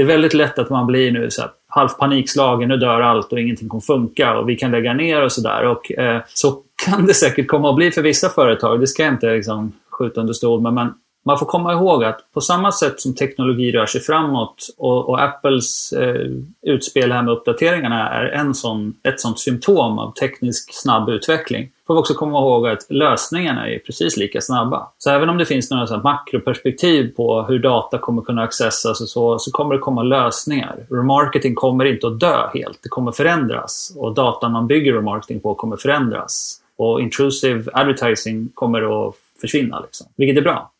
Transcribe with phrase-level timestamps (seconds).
[0.00, 3.32] det är väldigt lätt att man blir nu så här, halvt panikslagen, nu dör allt
[3.32, 5.66] och ingenting kommer funka och vi kan lägga ner och sådär.
[5.66, 9.14] Och eh, så kan det säkert komma att bli för vissa företag, det ska jag
[9.14, 10.72] inte liksom, skjuta under stol med.
[10.72, 10.94] Men
[11.24, 15.22] man får komma ihåg att på samma sätt som teknologi rör sig framåt och, och
[15.22, 16.26] Apples eh,
[16.62, 21.68] utspel här med uppdateringarna är en sån, ett sånt symptom av teknisk snabb utveckling.
[21.90, 24.88] Får vi också komma ihåg att lösningarna är precis lika snabba.
[24.98, 29.08] Så även om det finns några så makroperspektiv på hur data kommer kunna accessas och
[29.08, 30.86] så, så kommer det komma lösningar.
[30.90, 33.92] Remarketing kommer inte att dö helt, det kommer förändras.
[33.96, 36.60] Och datan man bygger remarketing på kommer förändras.
[36.76, 40.70] Och intrusive advertising kommer att försvinna, liksom, vilket är bra.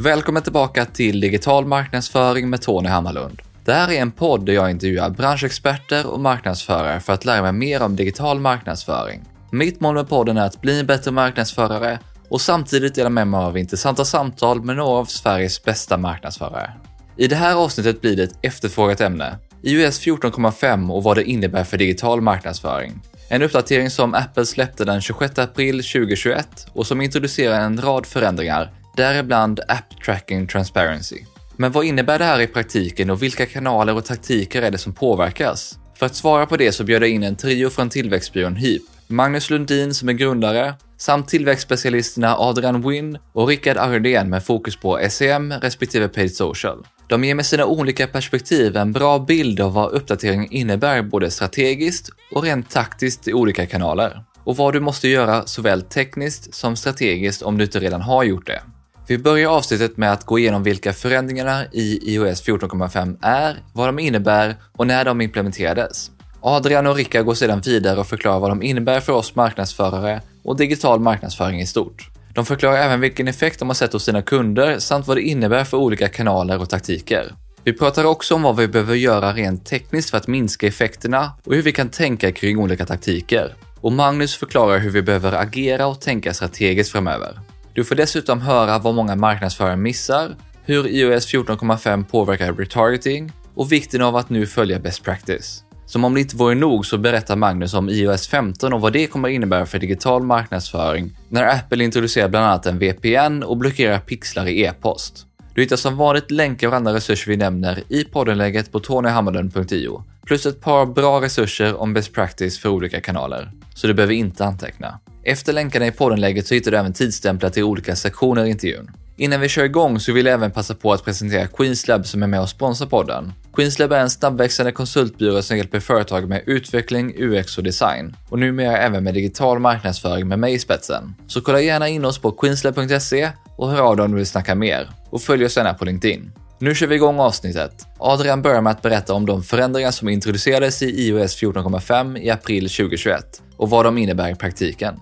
[0.00, 3.42] Välkommen tillbaka till Digital marknadsföring med Tony Hammarlund.
[3.64, 7.52] Det här är en podd där jag intervjuar branschexperter och marknadsförare för att lära mig
[7.52, 9.24] mer om digital marknadsföring.
[9.52, 13.40] Mitt mål med podden är att bli en bättre marknadsförare och samtidigt dela med mig
[13.40, 16.70] av intressanta samtal med några av Sveriges bästa marknadsförare.
[17.16, 21.64] I det här avsnittet blir det ett efterfrågat ämne, iOS 14,5 och vad det innebär
[21.64, 23.00] för digital marknadsföring.
[23.28, 28.72] En uppdatering som Apple släppte den 26 april 2021 och som introducerar en rad förändringar,
[28.98, 31.16] däribland App Tracking Transparency.
[31.56, 34.92] Men vad innebär det här i praktiken och vilka kanaler och taktiker är det som
[34.92, 35.78] påverkas?
[35.98, 38.82] För att svara på det så bjöd jag in en trio från tillväxtbyrån HYP.
[39.06, 45.00] Magnus Lundin som är grundare, samt tillväxtspecialisterna Adrian Wynn och Rickard Ardén med fokus på
[45.10, 46.86] SEM respektive Paid Social.
[47.08, 52.10] De ger med sina olika perspektiv en bra bild av vad uppdateringen innebär både strategiskt
[52.30, 54.24] och rent taktiskt i olika kanaler.
[54.44, 58.46] Och vad du måste göra såväl tekniskt som strategiskt om du inte redan har gjort
[58.46, 58.62] det.
[59.08, 63.98] Vi börjar avsnittet med att gå igenom vilka förändringarna i iOS 14,5 är, vad de
[63.98, 66.10] innebär och när de implementerades.
[66.40, 70.56] Adrian och Rickard går sedan vidare och förklarar vad de innebär för oss marknadsförare och
[70.56, 72.10] digital marknadsföring i stort.
[72.34, 75.64] De förklarar även vilken effekt de har sett hos sina kunder samt vad det innebär
[75.64, 77.34] för olika kanaler och taktiker.
[77.64, 81.54] Vi pratar också om vad vi behöver göra rent tekniskt för att minska effekterna och
[81.54, 83.54] hur vi kan tänka kring olika taktiker.
[83.80, 87.38] Och Magnus förklarar hur vi behöver agera och tänka strategiskt framöver.
[87.74, 94.02] Du får dessutom höra vad många marknadsförare missar, hur iOS 14,5 påverkar retargeting och vikten
[94.02, 95.64] av att nu följa best practice.
[95.86, 99.06] Som om det inte vore nog så berättar Magnus om iOS 15 och vad det
[99.06, 104.46] kommer innebära för digital marknadsföring när Apple introducerar bland annat en VPN och blockerar pixlar
[104.46, 105.26] i e-post.
[105.54, 110.46] Du hittar som vanligt länkar och andra resurser vi nämner i poddenläget på tonyhammarlund.io plus
[110.46, 115.00] ett par bra resurser om best practice för olika kanaler, så du behöver inte anteckna.
[115.28, 118.90] Efter länkarna i poddenlägget så hittar du även tidsstämplar till olika sektioner i intervjun.
[119.16, 122.26] Innan vi kör igång så vill jag även passa på att presentera Queenslab som är
[122.26, 123.32] med och sponsrar podden.
[123.52, 128.78] Queenslab är en snabbväxande konsultbyrå som hjälper företag med utveckling, UX och design och numera
[128.78, 131.14] även med digital marknadsföring med mig i spetsen.
[131.26, 134.54] Så kolla gärna in oss på queenslab.se och hör av dig om du vill snacka
[134.54, 136.32] mer och följ oss gärna på LinkedIn.
[136.58, 137.86] Nu kör vi igång avsnittet.
[137.98, 142.68] Adrian börjar med att berätta om de förändringar som introducerades i iOS 14,5 i april
[142.68, 145.00] 2021 och vad de innebär i praktiken.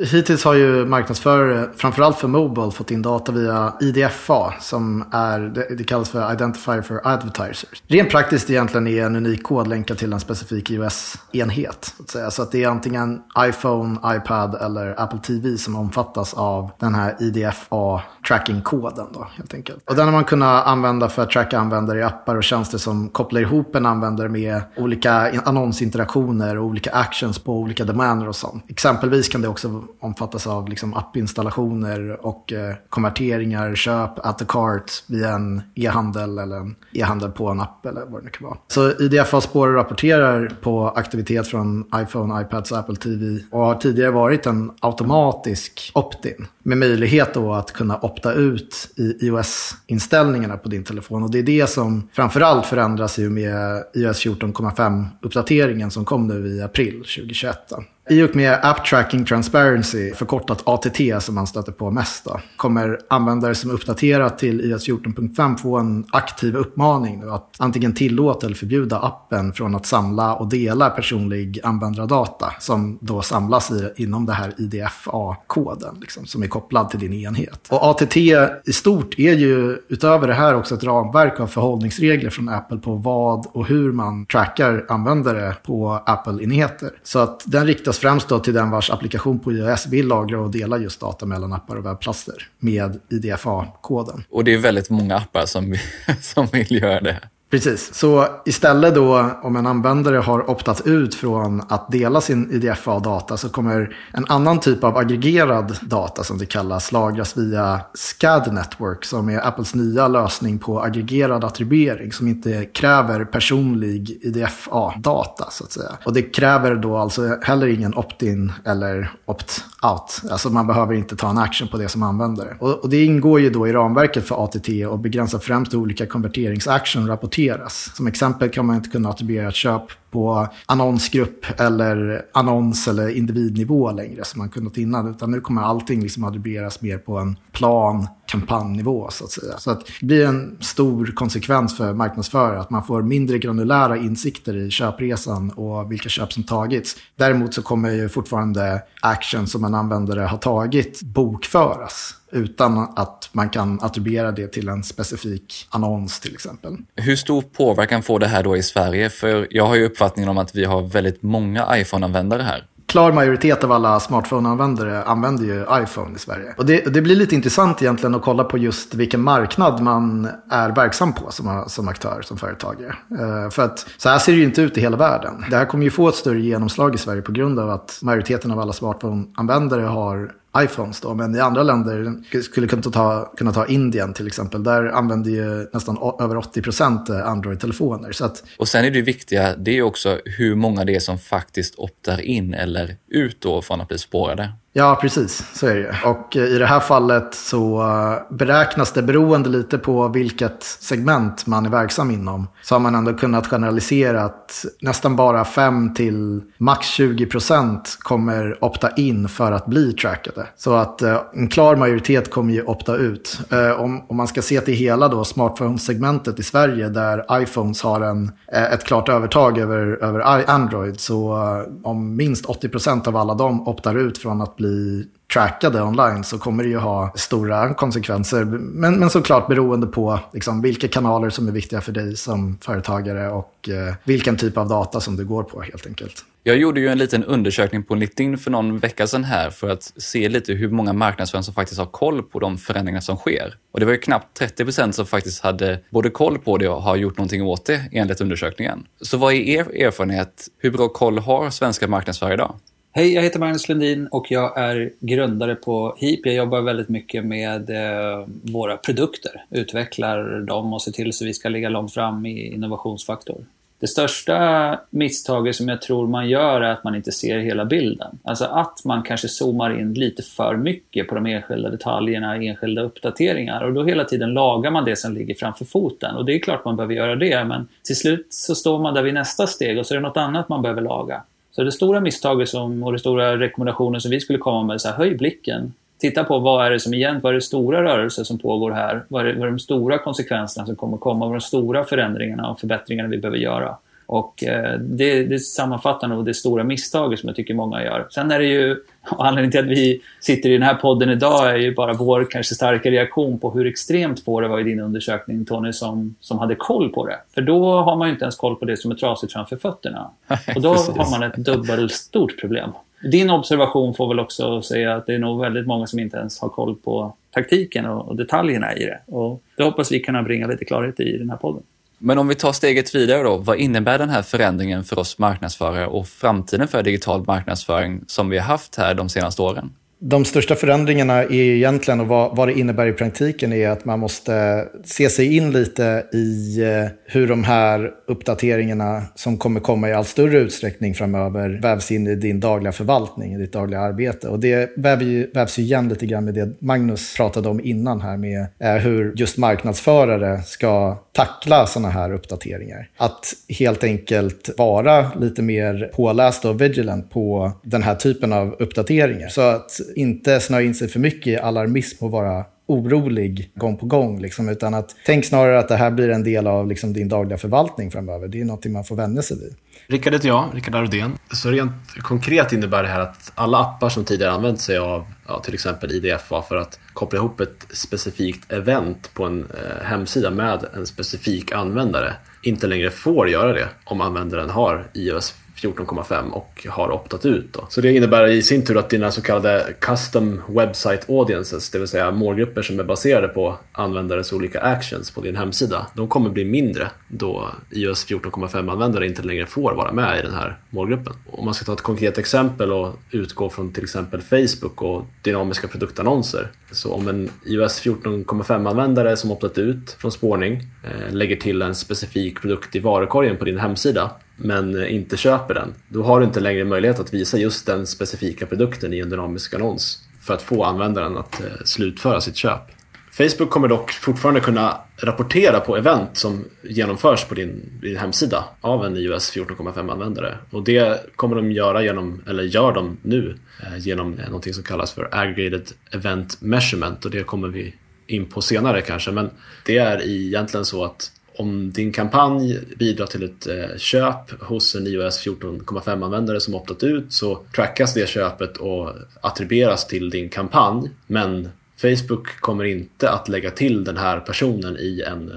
[0.00, 5.40] Hittills har ju marknadsförare, framförallt för Mobile, fått in data via IDFA som är,
[5.76, 7.82] det, kallas för Identifier for Advertisers.
[7.86, 11.94] Rent praktiskt egentligen är en unik kod länkad till en specifik iOS-enhet.
[12.08, 16.94] Så, så att det är antingen iPhone, iPad eller Apple TV som omfattas av den
[16.94, 19.78] här IDFA tracking-koden då helt enkelt.
[19.88, 23.08] Och den har man kunnat använda för att tracka användare i appar och tjänster som
[23.08, 28.64] kopplar ihop en användare med olika annonsinteraktioner och olika actions på olika domäner och sånt.
[28.68, 34.92] Exempelvis kan det också omfattas av liksom appinstallationer och eh, konverteringar, köp, at the cart
[35.06, 38.58] via en e-handel eller en e-handel på en app eller vad det nu kan vara.
[38.68, 44.10] Så IDFA spår rapporterar på aktivitet från iPhone, iPads och Apple TV och har tidigare
[44.10, 50.84] varit en automatisk opt-in med möjlighet då att kunna opta ut i iOS-inställningarna på din
[50.84, 51.22] telefon.
[51.22, 56.48] Och det är det som framförallt förändras i och med iOS 14,5-uppdateringen som kom nu
[56.48, 57.72] i april 2021.
[58.08, 62.98] I och med App Tracking Transparency, förkortat ATT som man stöter på mest, då, kommer
[63.08, 68.56] användare som uppdaterat till iOS 14.5 få en aktiv uppmaning nu att antingen tillåta eller
[68.56, 74.32] förbjuda appen från att samla och dela personlig användardata som då samlas i, inom det
[74.32, 77.66] här IDFA-koden liksom, som är kopplad till din enhet.
[77.68, 82.48] Och ATT i stort är ju utöver det här också ett ramverk av förhållningsregler från
[82.48, 86.90] Apple på vad och hur man trackar användare på Apple-enheter.
[87.02, 90.40] Så att den riktar riktas främst då till den vars applikation på iOS vill lagra
[90.40, 94.24] och dela just data mellan appar och webbplatser med IDFA-koden.
[94.30, 95.76] Och det är väldigt många appar som,
[96.20, 97.20] som vill göra det.
[97.50, 103.36] Precis, så istället då om en användare har optat ut från att dela sin IDFA-data
[103.36, 109.04] så kommer en annan typ av aggregerad data som det kallas lagras via SCAD Network
[109.04, 115.72] som är Apples nya lösning på aggregerad attribuering som inte kräver personlig IDFA-data så att
[115.72, 115.90] säga.
[116.04, 120.30] Och det kräver då alltså heller ingen opt-in eller opt-out.
[120.30, 122.56] Alltså man behöver inte ta en action på det som användare.
[122.60, 127.08] Och, och det ingår ju då i ramverket för ATT och begränsar främst olika konverteringsaction
[127.08, 127.90] rapportering sorteras.
[127.94, 133.92] Som exempel kan man inte kunna attribuera ett köp på annonsgrupp eller annons eller individnivå
[133.92, 135.10] längre som man kunnat innan.
[135.10, 139.58] Utan nu kommer allting liksom attribueras mer på en plan kampanjnivå så att säga.
[139.58, 144.56] Så att det blir en stor konsekvens för marknadsförare att man får mindre granulära insikter
[144.56, 146.96] i köpresan och vilka köp som tagits.
[147.16, 153.48] Däremot så kommer ju fortfarande action som en användare har tagit bokföras utan att man
[153.48, 156.76] kan attribuera det till en specifik annons till exempel.
[156.96, 159.10] Hur stor påverkan får det här då i Sverige?
[159.10, 162.66] För jag har ju uppfattningen om att vi har väldigt många iPhone-användare här
[162.96, 166.54] klar majoritet av alla smartphone-användare använder ju iPhone i Sverige.
[166.58, 170.70] Och det, det, blir lite intressant egentligen att kolla på just vilken marknad man är
[170.70, 172.94] verksam på som, som aktör, som företagare.
[173.12, 175.44] Uh, för att så här ser det ju inte ut i hela världen.
[175.50, 178.50] Det här kommer ju få ett större genomslag i Sverige på grund av att majoriteten
[178.50, 180.32] av alla smartphone-användare har
[180.64, 184.84] iPhones då, men i andra länder, skulle kunna ta, kunna ta Indien till exempel, där
[184.84, 188.24] använder ju nästan över 80% Android-telefoner.
[188.24, 188.44] Att...
[188.58, 192.20] Och sen är det viktiga, det är också hur många det är som faktiskt optar
[192.20, 194.52] in eller ut då från att bli spårade.
[194.78, 195.44] Ja, precis.
[195.52, 195.92] Så är det ju.
[196.04, 201.46] Och eh, i det här fallet så eh, beräknas det beroende lite på vilket segment
[201.46, 202.48] man är verksam inom.
[202.62, 208.64] Så har man ändå kunnat generalisera att nästan bara 5 till max 20 procent kommer
[208.64, 210.46] opta in för att bli trackade.
[210.56, 213.40] Så att eh, en klar majoritet kommer ju opta ut.
[213.78, 218.32] Om, om man ska se till hela då smartphone-segmentet i Sverige där iPhones har en,
[218.72, 221.38] ett klart övertag över, över Android så
[221.82, 226.24] om minst 80 procent av alla dem optar ut från att bli bli trackade online
[226.24, 228.44] så kommer det ju ha stora konsekvenser.
[228.44, 233.30] Men, men såklart beroende på liksom, vilka kanaler som är viktiga för dig som företagare
[233.30, 236.24] och eh, vilken typ av data som du går på helt enkelt.
[236.42, 239.92] Jag gjorde ju en liten undersökning på LinkedIn för någon vecka sedan här för att
[239.96, 243.54] se lite hur många marknadsförare som faktiskt har koll på de förändringar som sker.
[243.72, 246.96] Och det var ju knappt 30% som faktiskt hade både koll på det och har
[246.96, 248.86] gjort någonting åt det enligt undersökningen.
[249.00, 250.48] Så vad är er erfarenhet?
[250.58, 252.54] Hur bra koll har svenska marknadsförare idag?
[252.96, 256.26] Hej, jag heter Magnus Lundin och jag är grundare på HIP.
[256.26, 261.34] Jag jobbar väldigt mycket med eh, våra produkter, utvecklar dem och ser till så vi
[261.34, 263.44] ska ligga långt fram i innovationsfaktor.
[263.80, 268.18] Det största misstaget som jag tror man gör är att man inte ser hela bilden.
[268.24, 273.60] Alltså att man kanske zoomar in lite för mycket på de enskilda detaljerna, enskilda uppdateringar
[273.60, 276.16] och då hela tiden lagar man det som ligger framför foten.
[276.16, 279.02] Och det är klart man behöver göra det, men till slut så står man där
[279.02, 281.22] vid nästa steg och så är det något annat man behöver laga.
[281.56, 284.92] Så det stora misstaget som, och den stora rekommendationen som vi skulle komma med är
[284.92, 285.72] höj blicken.
[285.98, 289.04] Titta på vad är det som egentligen, vad är det stora rörelser som pågår här?
[289.08, 291.26] Vad är, vad är de stora konsekvenserna som kommer komma?
[291.26, 293.76] Vad är de stora förändringarna och förbättringarna vi behöver göra?
[294.06, 298.06] Och eh, det, det sammanfattar nog det stora misstaget som jag tycker många gör.
[298.10, 301.56] Sen är det ju, anledningen till att vi sitter i den här podden idag är
[301.56, 305.44] ju bara vår kanske starka reaktion på hur extremt få det var i din undersökning
[305.44, 307.18] Tony som, som hade koll på det.
[307.34, 310.10] För då har man ju inte ens koll på det som är trasigt framför fötterna.
[310.56, 312.70] Och då har man ett dubbelstort problem.
[313.02, 316.40] Din observation får väl också säga att det är nog väldigt många som inte ens
[316.40, 319.00] har koll på taktiken och detaljerna i det.
[319.06, 321.62] Och det hoppas vi kunna bringa lite klarhet i den här podden.
[321.98, 325.86] Men om vi tar steget vidare då, vad innebär den här förändringen för oss marknadsförare
[325.86, 329.72] och framtiden för digital marknadsföring som vi har haft här de senaste åren?
[329.98, 333.98] De största förändringarna är egentligen, och vad, vad det innebär i praktiken, är att man
[333.98, 339.92] måste se sig in lite i eh, hur de här uppdateringarna som kommer komma i
[339.92, 344.28] allt större utsträckning framöver vävs in i din dagliga förvaltning, i ditt dagliga arbete.
[344.28, 348.00] Och det vävs ju, vävs ju igen lite grann med det Magnus pratade om innan
[348.00, 352.88] här med eh, hur just marknadsförare ska tackla sådana här uppdateringar.
[352.96, 359.28] Att helt enkelt vara lite mer påläst och vigilant på den här typen av uppdateringar.
[359.28, 363.86] Så att inte snöa in sig för mycket i alarmism och vara orolig gång på
[363.86, 364.20] gång.
[364.20, 367.38] Liksom, utan att tänk snarare att det här blir en del av liksom, din dagliga
[367.38, 368.28] förvaltning framöver.
[368.28, 369.56] Det är något man får vänja sig vid.
[369.86, 371.18] Rickard heter jag, Rickard Arudén.
[371.32, 371.72] Så rent
[372.02, 375.92] konkret innebär det här att alla appar som tidigare använt sig av ja, till exempel
[375.92, 381.52] IDFA för att koppla ihop ett specifikt event på en eh, hemsida med en specifik
[381.52, 382.12] användare
[382.42, 387.52] inte längre får göra det om användaren har iOS 14,5 och har optat ut.
[387.52, 387.66] Då.
[387.68, 391.88] Så det innebär i sin tur att dina så kallade custom website audiences, det vill
[391.88, 396.44] säga målgrupper som är baserade på användares olika actions på din hemsida, de kommer bli
[396.44, 401.12] mindre då iOS 14,5-användare inte längre får vara med i den här målgruppen.
[401.30, 405.68] Om man ska ta ett konkret exempel och utgå från till exempel Facebook och dynamiska
[405.68, 406.50] produktannonser.
[406.76, 412.40] Så om en iOS 14,5-användare som optat ut från spårning eh, lägger till en specifik
[412.40, 416.40] produkt i varukorgen på din hemsida men eh, inte köper den, då har du inte
[416.40, 420.64] längre möjlighet att visa just den specifika produkten i en dynamisk annons för att få
[420.64, 422.75] användaren att eh, slutföra sitt köp.
[423.16, 428.84] Facebook kommer dock fortfarande kunna rapportera på event som genomförs på din, din hemsida av
[428.84, 430.36] en iOS 14,5-användare.
[430.50, 434.92] Och det kommer de göra genom, eller gör de nu, eh, genom någonting som kallas
[434.92, 437.74] för Aggregated Event Measurement och det kommer vi
[438.06, 439.10] in på senare kanske.
[439.10, 439.30] Men
[439.64, 444.86] det är egentligen så att om din kampanj bidrar till ett eh, köp hos en
[444.86, 450.90] iOS 14,5-användare som optat ut så trackas det köpet och attribueras till din kampanj.
[451.06, 455.36] Men Facebook kommer inte att lägga till den här personen i en eh,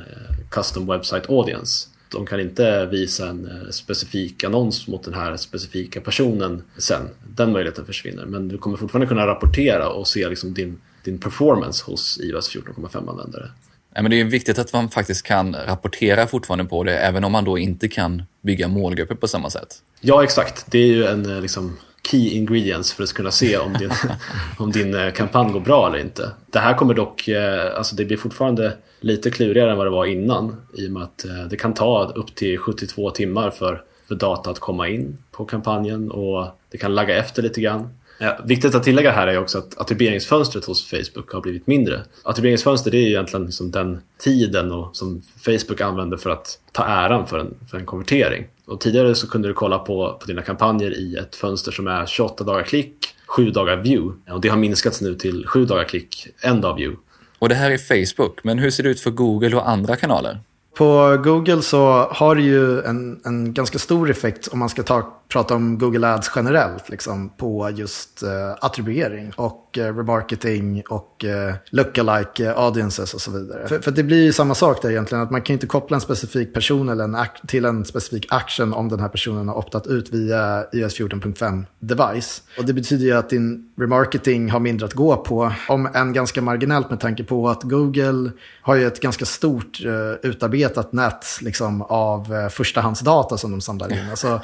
[0.50, 1.88] custom website audience.
[2.12, 7.10] De kan inte visa en eh, specifik annons mot den här specifika personen sen.
[7.36, 8.26] Den möjligheten försvinner.
[8.26, 13.50] Men du kommer fortfarande kunna rapportera och se liksom din, din performance hos iOS 14,5-användare.
[13.96, 17.32] Ja, men det är viktigt att man faktiskt kan rapportera fortfarande på det, även om
[17.32, 19.76] man då inte kan bygga målgrupper på samma sätt.
[20.02, 20.66] Ja, exakt.
[20.72, 21.78] Det är ju en eh, liksom,
[22.12, 23.92] key ingredients för att kunna se om din,
[24.58, 26.32] om din eh, kampanj går bra eller inte.
[26.46, 30.06] Det här kommer dock, eh, alltså det blir fortfarande lite klurigare än vad det var
[30.06, 34.50] innan i och med att det kan ta upp till 72 timmar för, för data
[34.50, 37.90] att komma in på kampanjen och det kan lagga efter lite grann.
[38.22, 42.02] Ja, viktigt att tillägga här är också att attribueringsfönstret hos Facebook har blivit mindre.
[42.24, 47.28] Attribueringsfönster det är egentligen liksom den tiden och, som Facebook använder för att ta äran
[47.28, 48.46] för en, för en konvertering.
[48.66, 52.06] Och tidigare så kunde du kolla på, på dina kampanjer i ett fönster som är
[52.06, 52.96] 28 dagar klick,
[53.28, 54.20] 7 dagar view.
[54.30, 57.02] Och det har minskats nu till 7 dagar klick, en dag view.
[57.40, 60.40] Och det här är Facebook, men hur ser det ut för Google och andra kanaler?
[60.78, 65.19] På Google så har det ju en, en ganska stor effekt om man ska ta
[65.30, 68.30] prata om Google Ads generellt, liksom, på just uh,
[68.62, 73.68] attribuering och uh, remarketing och uh, lookalike audiences och så vidare.
[73.68, 76.02] För, för det blir ju samma sak där egentligen, att man kan inte koppla en
[76.02, 77.18] specifik person eller en
[77.48, 82.44] till en specifik action om den här personen har optat ut via iOS 14.5 device.
[82.58, 86.42] Och det betyder ju att din remarketing har mindre att gå på, om än ganska
[86.42, 88.32] marginellt med tanke på att Google
[88.62, 89.80] har ju ett ganska stort
[90.24, 94.10] utarbetat nät liksom, av förstahandsdata som de samlar in.
[94.10, 94.42] Alltså,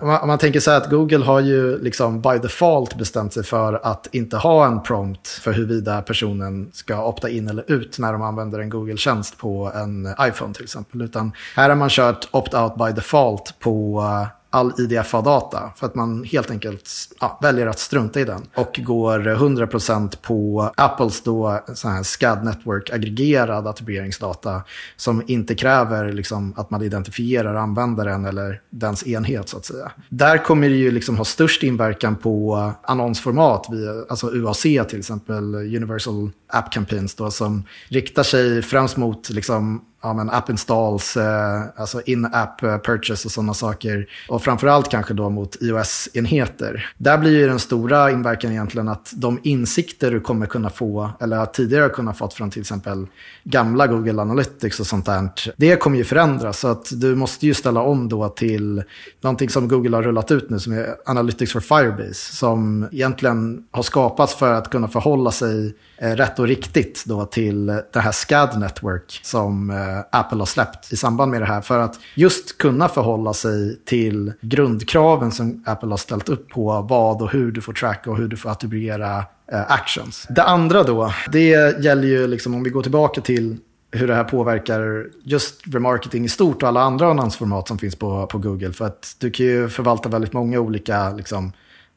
[0.00, 3.80] om man tänker så här att Google har ju liksom by default bestämt sig för
[3.82, 8.22] att inte ha en prompt för huruvida personen ska opta in eller ut när de
[8.22, 11.02] använder en Google-tjänst på en iPhone till exempel.
[11.02, 15.72] Utan här har man kört opt-out by default på eh, all IDFA-data.
[15.76, 18.42] För att man helt enkelt ja, väljer att strunta i den.
[18.54, 24.62] Och går 100% på Apples då, sån här SCAD Network-aggregerad attribueringsdata.
[24.96, 29.92] Som inte kräver liksom, att man identifierar användaren eller dens enhet så att säga.
[30.08, 35.54] Där kommer det ju liksom ha störst inverkan på annonsformat, via, alltså UAC till exempel,
[35.54, 41.62] Universal App Campaigns då, som riktar sig främst mot liksom, ja, men app installs, eh,
[41.76, 44.06] alltså in-app eh, purchase och sådana saker.
[44.28, 46.90] Och framförallt kanske då mot iOS-enheter.
[46.98, 51.46] Där blir ju den stora inverkan egentligen att de insikter du kommer kunna få, eller
[51.46, 53.06] tidigare kunnat fått från till exempel
[53.44, 55.28] gamla Google Analytics och sånt där.
[55.56, 58.82] Det kommer ju förändras, så att du måste ju ställa om då till
[59.20, 62.34] någonting som Google har rullat ut nu som är Analytics for Firebase.
[62.34, 67.66] Som egentligen har skapats för att kunna förhålla sig Eh, rätt och riktigt då till
[67.66, 71.60] det här SCAD Network som eh, Apple har släppt i samband med det här.
[71.60, 77.22] För att just kunna förhålla sig till grundkraven som Apple har ställt upp på vad
[77.22, 79.18] och hur du får tracka och hur du får attribuera
[79.52, 80.26] eh, actions.
[80.30, 81.48] Det andra då, det
[81.84, 83.56] gäller ju liksom om vi går tillbaka till
[83.90, 88.26] hur det här påverkar just remarketing i stort och alla andra annonsformat som finns på,
[88.26, 88.72] på Google.
[88.72, 91.52] För att du kan ju förvalta väldigt många olika liksom,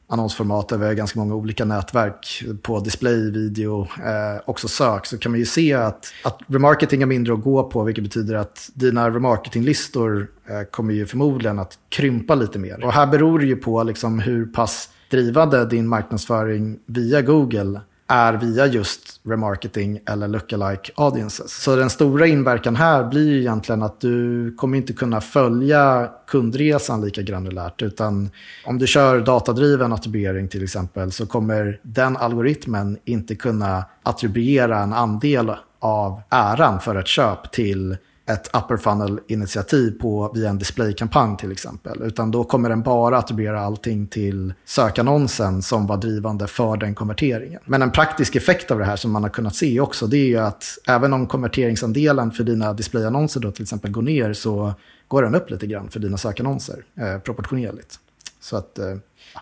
[0.08, 5.38] annonsformat över ganska många olika nätverk på display, video, eh, också sök, så kan man
[5.38, 10.28] ju se att, att remarketing har mindre att gå på, vilket betyder att dina remarketinglistor
[10.48, 12.84] eh, kommer ju förmodligen att krympa lite mer.
[12.84, 18.32] Och här beror det ju på liksom hur pass drivande din marknadsföring via Google är
[18.32, 21.62] via just remarketing eller lookalike audiences.
[21.62, 27.00] Så den stora inverkan här blir ju egentligen att du kommer inte kunna följa kundresan
[27.04, 27.82] lika granulärt.
[27.82, 28.30] Utan
[28.66, 34.92] om du kör datadriven attribuering till exempel så kommer den algoritmen inte kunna attribuera en
[34.92, 37.96] andel av äran för ett köp till
[38.28, 42.02] ett upper funnel-initiativ på via en displaykampanj till exempel.
[42.02, 47.60] Utan då kommer den bara attribuera allting till sökannonsen som var drivande för den konverteringen.
[47.64, 50.26] Men en praktisk effekt av det här som man har kunnat se också, det är
[50.26, 54.74] ju att även om konverteringsandelen för dina displayannonser då till exempel går ner så
[55.08, 57.98] går den upp lite grann för dina sökannonser eh, proportionerligt.
[58.40, 58.96] Så att eh,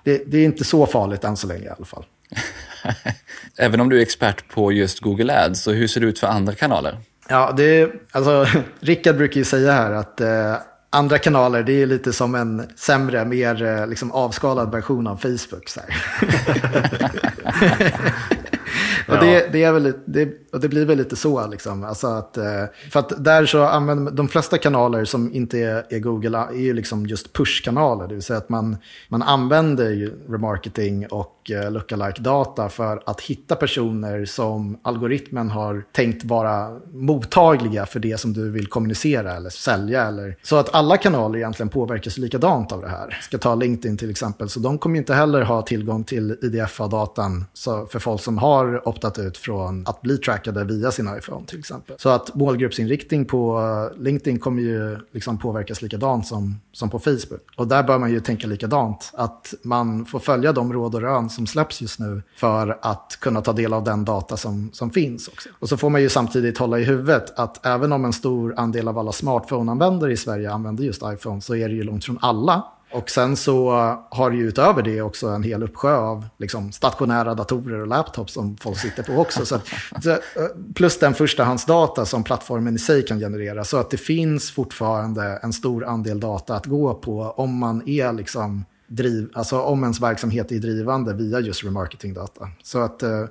[0.05, 2.05] det, det är inte så farligt än så länge i alla fall.
[3.57, 6.27] Även om du är expert på just Google Ads, så hur ser det ut för
[6.27, 6.99] andra kanaler?
[7.29, 8.47] Ja, det är, alltså,
[8.81, 10.55] Rickard brukar ju säga här att eh,
[10.91, 15.69] andra kanaler, det är lite som en sämre, mer eh, liksom, avskalad version av Facebook.
[15.69, 15.81] Så
[19.09, 21.47] och det, det, är väl, det, och det blir väl lite så.
[21.47, 21.85] Liksom.
[21.85, 25.99] Alltså att, eh, för att där så använder de flesta kanaler som inte är, är
[25.99, 28.09] Google är ju liksom just push-kanaler.
[28.09, 28.77] Det vill säga att man,
[29.09, 35.85] man använder ju remarketing och eh, lookalike data för att hitta personer som algoritmen har
[35.93, 40.03] tänkt vara mottagliga för det som du vill kommunicera eller sälja.
[40.03, 43.19] Eller, så att alla kanaler egentligen påverkas likadant av det här.
[43.23, 47.45] Ska ta LinkedIn till exempel, så de kommer inte heller ha tillgång till IDFA-datan
[47.91, 51.97] för folk som har optat ut från att bli trackade via sin iPhone till exempel.
[51.99, 57.41] Så att målgruppsinriktning på eh, LinkedIn kommer ju liksom påverkas likadant som, som på Facebook.
[57.57, 61.31] Och där bör man ju tänka likadant, att man får följa de råd och rön
[61.31, 65.29] som släpps just nu för att kunna ta del av den data som, som finns
[65.29, 65.49] också.
[65.59, 68.89] Och så får man ju samtidigt hålla i huvudet att även om en stor andel
[68.89, 72.65] av alla smartphone-användare i Sverige använder just iPhone så är det ju långt från alla
[72.93, 76.73] och sen så eh, har du ju utöver det också en hel uppsjö av liksom,
[76.73, 79.47] stationära datorer och laptops som folk sitter på också.
[79.47, 79.67] Så, att,
[80.07, 80.17] eh,
[80.75, 83.65] plus den förstahandsdata som plattformen i sig kan generera.
[83.65, 88.13] Så att det finns fortfarande en stor andel data att gå på om man är
[88.13, 92.49] liksom driv, alltså om ens verksamhet är drivande via just remarketing-data.
[92.63, 93.25] Så att eh,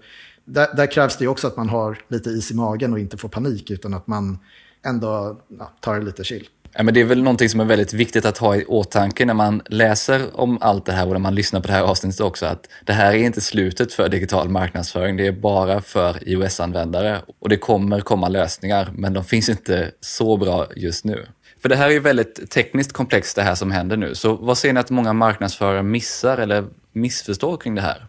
[0.46, 3.18] där, där, krävs det ju också att man har lite is i magen och inte
[3.18, 4.40] får panik utan att man
[4.86, 6.48] ändå ja, tar det lite chill.
[6.78, 9.34] Ja, men det är väl någonting som är väldigt viktigt att ha i åtanke när
[9.34, 12.46] man läser om allt det här och när man lyssnar på det här avsnittet också,
[12.46, 17.50] att det här är inte slutet för digital marknadsföring, det är bara för iOS-användare och
[17.50, 21.28] det kommer komma lösningar, men de finns inte så bra just nu.
[21.62, 24.58] För det här är ju väldigt tekniskt komplext det här som händer nu, så vad
[24.58, 28.08] ser ni att många marknadsförare missar eller missförstår kring det här?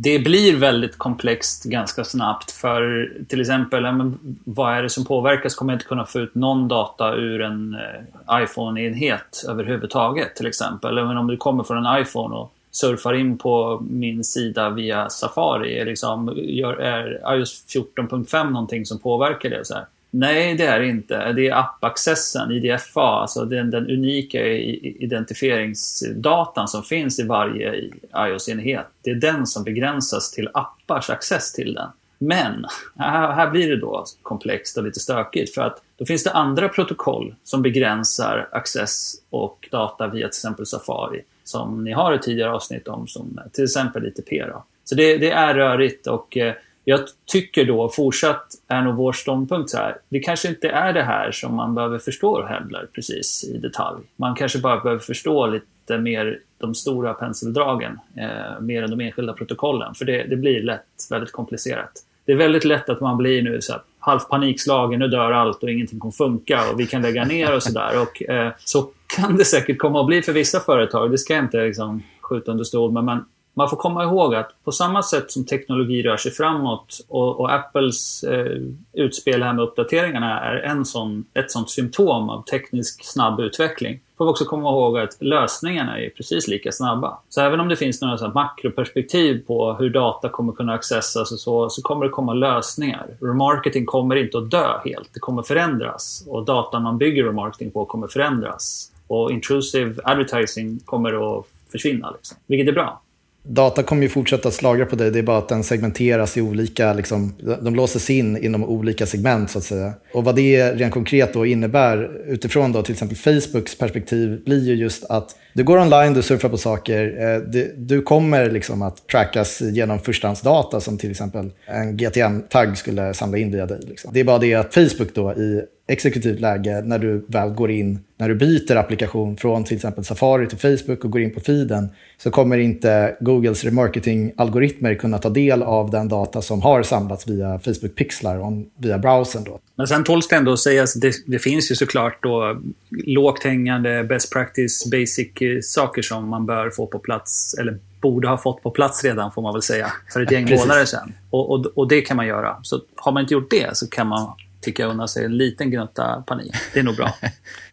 [0.00, 2.50] Det blir väldigt komplext ganska snabbt.
[2.50, 4.12] För till exempel,
[4.44, 5.54] vad är det som påverkas?
[5.54, 10.98] Kommer jag inte kunna få ut någon data ur en eh, iPhone-enhet överhuvudtaget till exempel.
[10.98, 15.84] Även om du kommer från en iPhone och surfar in på min sida via Safari,
[15.84, 17.64] liksom, gör, är iOS
[17.96, 19.64] 14.5 någonting som påverkar det?
[19.64, 19.84] Så här?
[20.10, 21.32] Nej, det är det inte.
[21.32, 28.86] Det är app-accessen, IDFA, alltså den, den unika identifieringsdatan som finns i varje iOS-enhet.
[29.02, 31.88] Det är den som begränsas till appars access till den.
[32.18, 32.66] Men
[32.96, 36.68] här, här blir det då komplext och lite stökigt för att då finns det andra
[36.68, 42.52] protokoll som begränsar access och data via till exempel Safari som ni har ett tidigare
[42.52, 44.30] avsnitt om, som till exempel ITP.
[44.30, 44.64] Då.
[44.84, 46.54] Så det, det är rörigt och eh,
[46.88, 47.00] jag
[47.32, 49.96] tycker då fortsatt är nog vår ståndpunkt så här.
[50.08, 54.04] Det kanske inte är det här som man behöver förstå heller precis i detalj.
[54.16, 59.32] Man kanske bara behöver förstå lite mer de stora penseldragen, eh, mer än de enskilda
[59.32, 59.94] protokollen.
[59.94, 61.92] För det, det, blir lätt väldigt komplicerat.
[62.24, 65.62] Det är väldigt lätt att man blir nu så här, halvt panikslagen, nu dör allt
[65.62, 68.02] och ingenting kommer funka och vi kan lägga ner och sådär.
[68.02, 71.10] Och eh, så kan det säkert komma att bli för vissa företag.
[71.10, 73.04] Det ska jag inte liksom, skjuta under stol med.
[73.04, 73.24] Men
[73.58, 77.52] man får komma ihåg att på samma sätt som teknologi rör sig framåt och, och
[77.52, 83.40] Apples eh, utspel här med uppdateringarna är en sån, ett sånt symptom av teknisk snabb
[83.40, 87.18] utveckling får vi också komma ihåg att lösningarna är precis lika snabba.
[87.28, 91.40] Så även om det finns några så makroperspektiv på hur data kommer kunna accessas och
[91.40, 93.06] så, så kommer det komma lösningar.
[93.20, 96.24] Remarketing kommer inte att dö helt, det kommer förändras.
[96.28, 98.92] Och datan man bygger remarketing på kommer förändras.
[99.06, 102.38] Och intrusive advertising kommer att försvinna, liksom.
[102.46, 103.02] vilket är bra
[103.48, 106.92] data kommer ju fortsätta slagra på dig, det är bara att den segmenteras i olika,
[106.92, 109.92] liksom, de låses in inom olika segment så att säga.
[110.12, 114.74] Och vad det rent konkret då innebär utifrån då till exempel Facebooks perspektiv blir ju
[114.74, 119.60] just att du går online, du surfar på saker, eh, du, kommer liksom att trackas
[119.60, 123.80] genom förstahandsdata som till exempel en GTM-tagg skulle samla in via dig.
[123.88, 124.10] Liksom.
[124.14, 127.98] Det är bara det att Facebook då i exekutivt läge när du väl går in,
[128.16, 131.88] när du byter applikation från till exempel Safari till Facebook och går in på feeden,
[132.18, 137.58] så kommer inte Googles remarketing-algoritmer kunna ta del av den data som har samlats via
[137.58, 139.44] Facebook-pixlar via browsern.
[139.44, 139.58] Då.
[139.76, 142.60] Men sen tåls det ändå att säga att det, det, finns ju såklart då
[143.06, 148.62] lågt hängande best practice, basic-saker som man bör få på plats, eller borde ha fått
[148.62, 151.12] på plats redan får man väl säga, för ett gäng månader sedan.
[151.30, 152.56] Och, och, och det kan man göra.
[152.62, 156.24] Så har man inte gjort det så kan man ticka undan sig en liten gnutta
[156.26, 156.54] panik.
[156.74, 157.14] Det är nog bra.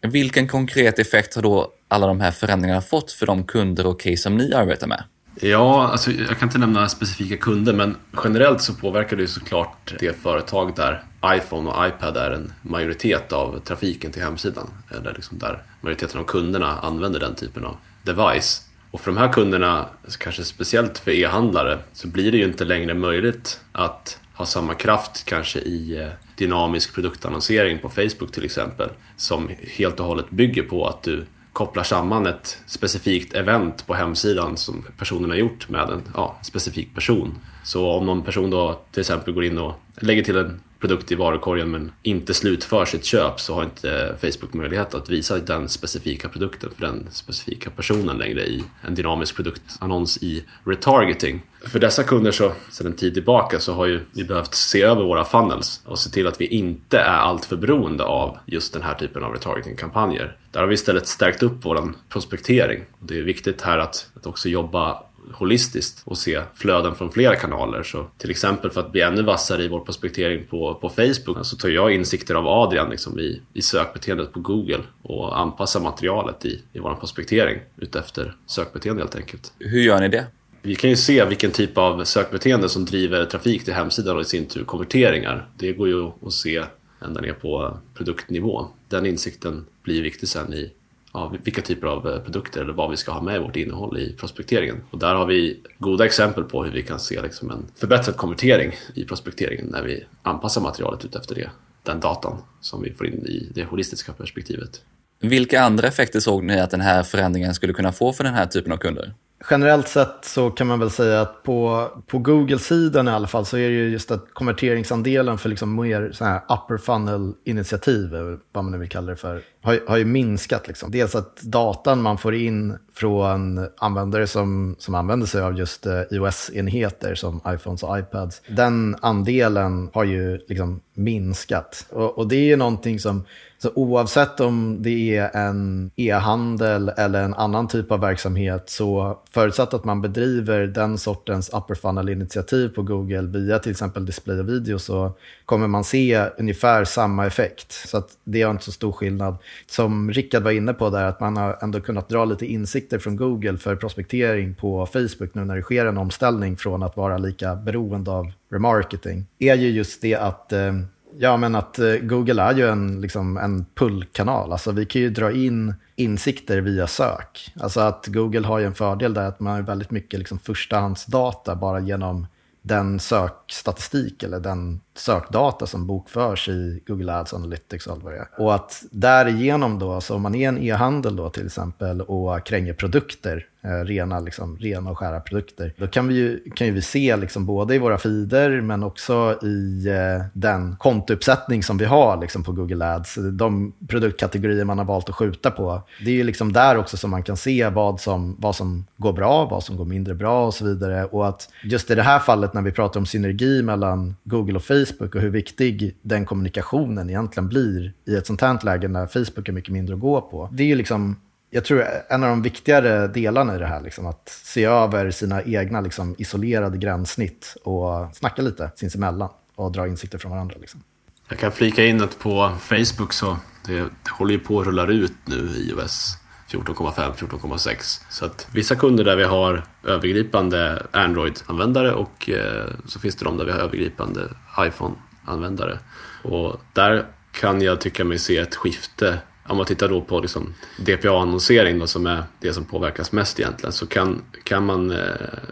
[0.02, 4.16] Vilken konkret effekt har då alla de här förändringarna fått för de kunder och case
[4.16, 5.04] som ni arbetar med?
[5.40, 9.94] Ja, alltså jag kan inte nämna specifika kunder men generellt så påverkar det ju såklart
[9.98, 14.70] det företag där iPhone och iPad är en majoritet av trafiken till hemsidan.
[14.90, 18.62] Eller liksom där majoriteten av kunderna använder den typen av device.
[18.90, 19.86] Och för de här kunderna,
[20.18, 25.24] kanske speciellt för e-handlare, så blir det ju inte längre möjligt att ha samma kraft
[25.24, 28.88] kanske i eh, dynamisk produktannonsering på Facebook till exempel.
[29.16, 34.56] Som helt och hållet bygger på att du kopplar samman ett specifikt event på hemsidan
[34.56, 37.34] som personen har gjort med en ja, specifik person.
[37.64, 41.14] Så om någon person då till exempel går in och lägger till en produkt i
[41.14, 46.28] varukorgen men inte slutför sitt köp så har inte Facebook möjlighet att visa den specifika
[46.28, 51.42] produkten för den specifika personen längre i en dynamisk produktannons i retargeting.
[51.66, 55.04] För dessa kunder så sedan en tid tillbaka så har ju vi behövt se över
[55.04, 58.94] våra funnels och se till att vi inte är alltför beroende av just den här
[58.94, 60.36] typen av retargeting-kampanjer.
[60.50, 62.84] Där har vi istället stärkt upp vår prospektering.
[62.98, 67.82] Det är viktigt här att, att också jobba holistiskt och se flöden från flera kanaler.
[67.82, 71.56] Så till exempel för att bli ännu vassare i vår prospektering på, på Facebook så
[71.56, 76.62] tar jag insikter av Adrian liksom i, i sökbeteendet på Google och anpassar materialet i,
[76.72, 79.52] i vår prospektering utefter sökbeteende helt enkelt.
[79.58, 80.26] Hur gör ni det?
[80.62, 84.24] Vi kan ju se vilken typ av sökbeteende som driver trafik till hemsidan och i
[84.24, 85.48] sin tur konverteringar.
[85.58, 86.64] Det går ju att se
[87.04, 88.66] ända ner på produktnivå.
[88.88, 90.72] Den insikten blir viktig sen i
[91.16, 93.98] ja, vilka typer av eh, produkter eller vad vi ska ha med i vårt innehåll
[93.98, 94.76] i prospekteringen.
[94.90, 98.72] Och där har vi goda exempel på hur vi kan se liksom en förbättrad konvertering
[98.94, 101.50] i prospekteringen när vi anpassar materialet utefter det,
[101.82, 104.80] den datan som vi får in i det holistiska perspektivet.
[105.20, 108.46] Vilka andra effekter såg ni att den här förändringen skulle kunna få för den här
[108.46, 109.14] typen av kunder?
[109.50, 113.56] Generellt sett så kan man väl säga att på, på Google-sidan i alla fall så
[113.56, 118.10] är det ju just att konverteringsandelen för liksom mer så här upper funnel-initiativ,
[118.52, 120.68] vad man nu vill kalla det för, har, har ju minskat.
[120.68, 120.90] Liksom.
[120.90, 126.00] Dels att datan man får in från användare som, som använder sig av just eh,
[126.10, 131.86] iOS-enheter som iPhones och iPads, den andelen har ju liksom minskat.
[131.90, 133.24] Och, och det är ju någonting som
[133.58, 139.74] så oavsett om det är en e-handel eller en annan typ av verksamhet så förutsatt
[139.74, 144.78] att man bedriver den sortens upper funnel-initiativ på Google via till exempel display och video
[144.78, 145.12] så
[145.44, 147.72] kommer man se ungefär samma effekt.
[147.72, 149.36] Så att det är inte så stor skillnad.
[149.66, 153.16] Som Rickard var inne på där, att man har ändå kunnat dra lite insikter från
[153.16, 157.54] Google för prospektering på Facebook nu när det sker en omställning från att vara lika
[157.54, 159.26] beroende av remarketing.
[159.38, 160.72] är ju just det att eh,
[161.18, 164.52] Ja, men att eh, Google är ju en, liksom, en pullkanal.
[164.52, 167.52] Alltså, vi kan ju dra in insikter via sök.
[167.60, 171.56] Alltså att Google har ju en fördel där att man har väldigt mycket liksom, förstahandsdata
[171.56, 172.26] bara genom
[172.66, 178.28] den sökstatistik eller den sökdata som bokförs i Google Ads Analytics och vad det är.
[178.38, 182.74] Och att därigenom då, så om man är en e-handel då till exempel och kränger
[182.74, 186.82] produkter, Eh, rena, liksom, rena och skära produkter, då kan vi ju, kan ju vi
[186.82, 192.20] se liksom både i våra feeder men också i eh, den kontouppsättning som vi har
[192.20, 195.82] liksom, på Google Ads, de produktkategorier man har valt att skjuta på.
[196.04, 199.12] Det är ju liksom där också som man kan se vad som, vad som går
[199.12, 201.04] bra, vad som går mindre bra och så vidare.
[201.04, 204.64] Och att just i det här fallet när vi pratar om synergi mellan Google och
[204.64, 209.48] Facebook och hur viktig den kommunikationen egentligen blir i ett sånt här läge när Facebook
[209.48, 210.48] är mycket mindre att gå på.
[210.52, 211.16] Det är ju liksom,
[211.50, 215.42] jag tror en av de viktigare delarna i det här, liksom, att se över sina
[215.42, 220.56] egna liksom, isolerade gränssnitt och snacka lite sinsemellan och dra insikter från varandra.
[220.60, 220.82] Liksom.
[221.28, 224.86] Jag kan flika in att på Facebook så det, det håller ju på att rulla
[224.86, 226.18] ut nu iOS
[226.50, 228.00] 14,5, 14,6.
[228.10, 233.36] Så att vissa kunder där vi har övergripande Android-användare och eh, så finns det de
[233.36, 234.20] där vi har övergripande
[234.58, 235.78] iPhone-användare.
[236.22, 240.54] Och där kan jag tycka mig se ett skifte om man tittar då på liksom
[240.76, 244.98] DPA-annonsering som är det som påverkas mest egentligen så kan, kan man eh,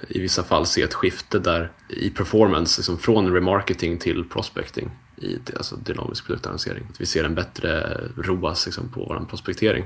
[0.08, 5.38] i vissa fall se ett skifte där i performance liksom från remarketing till prospecting i
[5.56, 6.86] alltså dynamisk produktannonsering.
[6.90, 9.84] Att vi ser en bättre ROAS liksom, på vår prospektering.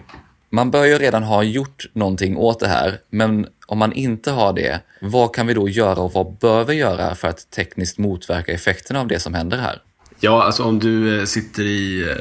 [0.51, 4.53] Man bör ju redan ha gjort någonting åt det här, men om man inte har
[4.53, 8.53] det, vad kan vi då göra och vad bör vi göra för att tekniskt motverka
[8.53, 9.83] effekterna av det som händer här?
[10.21, 12.17] Ja, alltså om du eh, sitter i eh,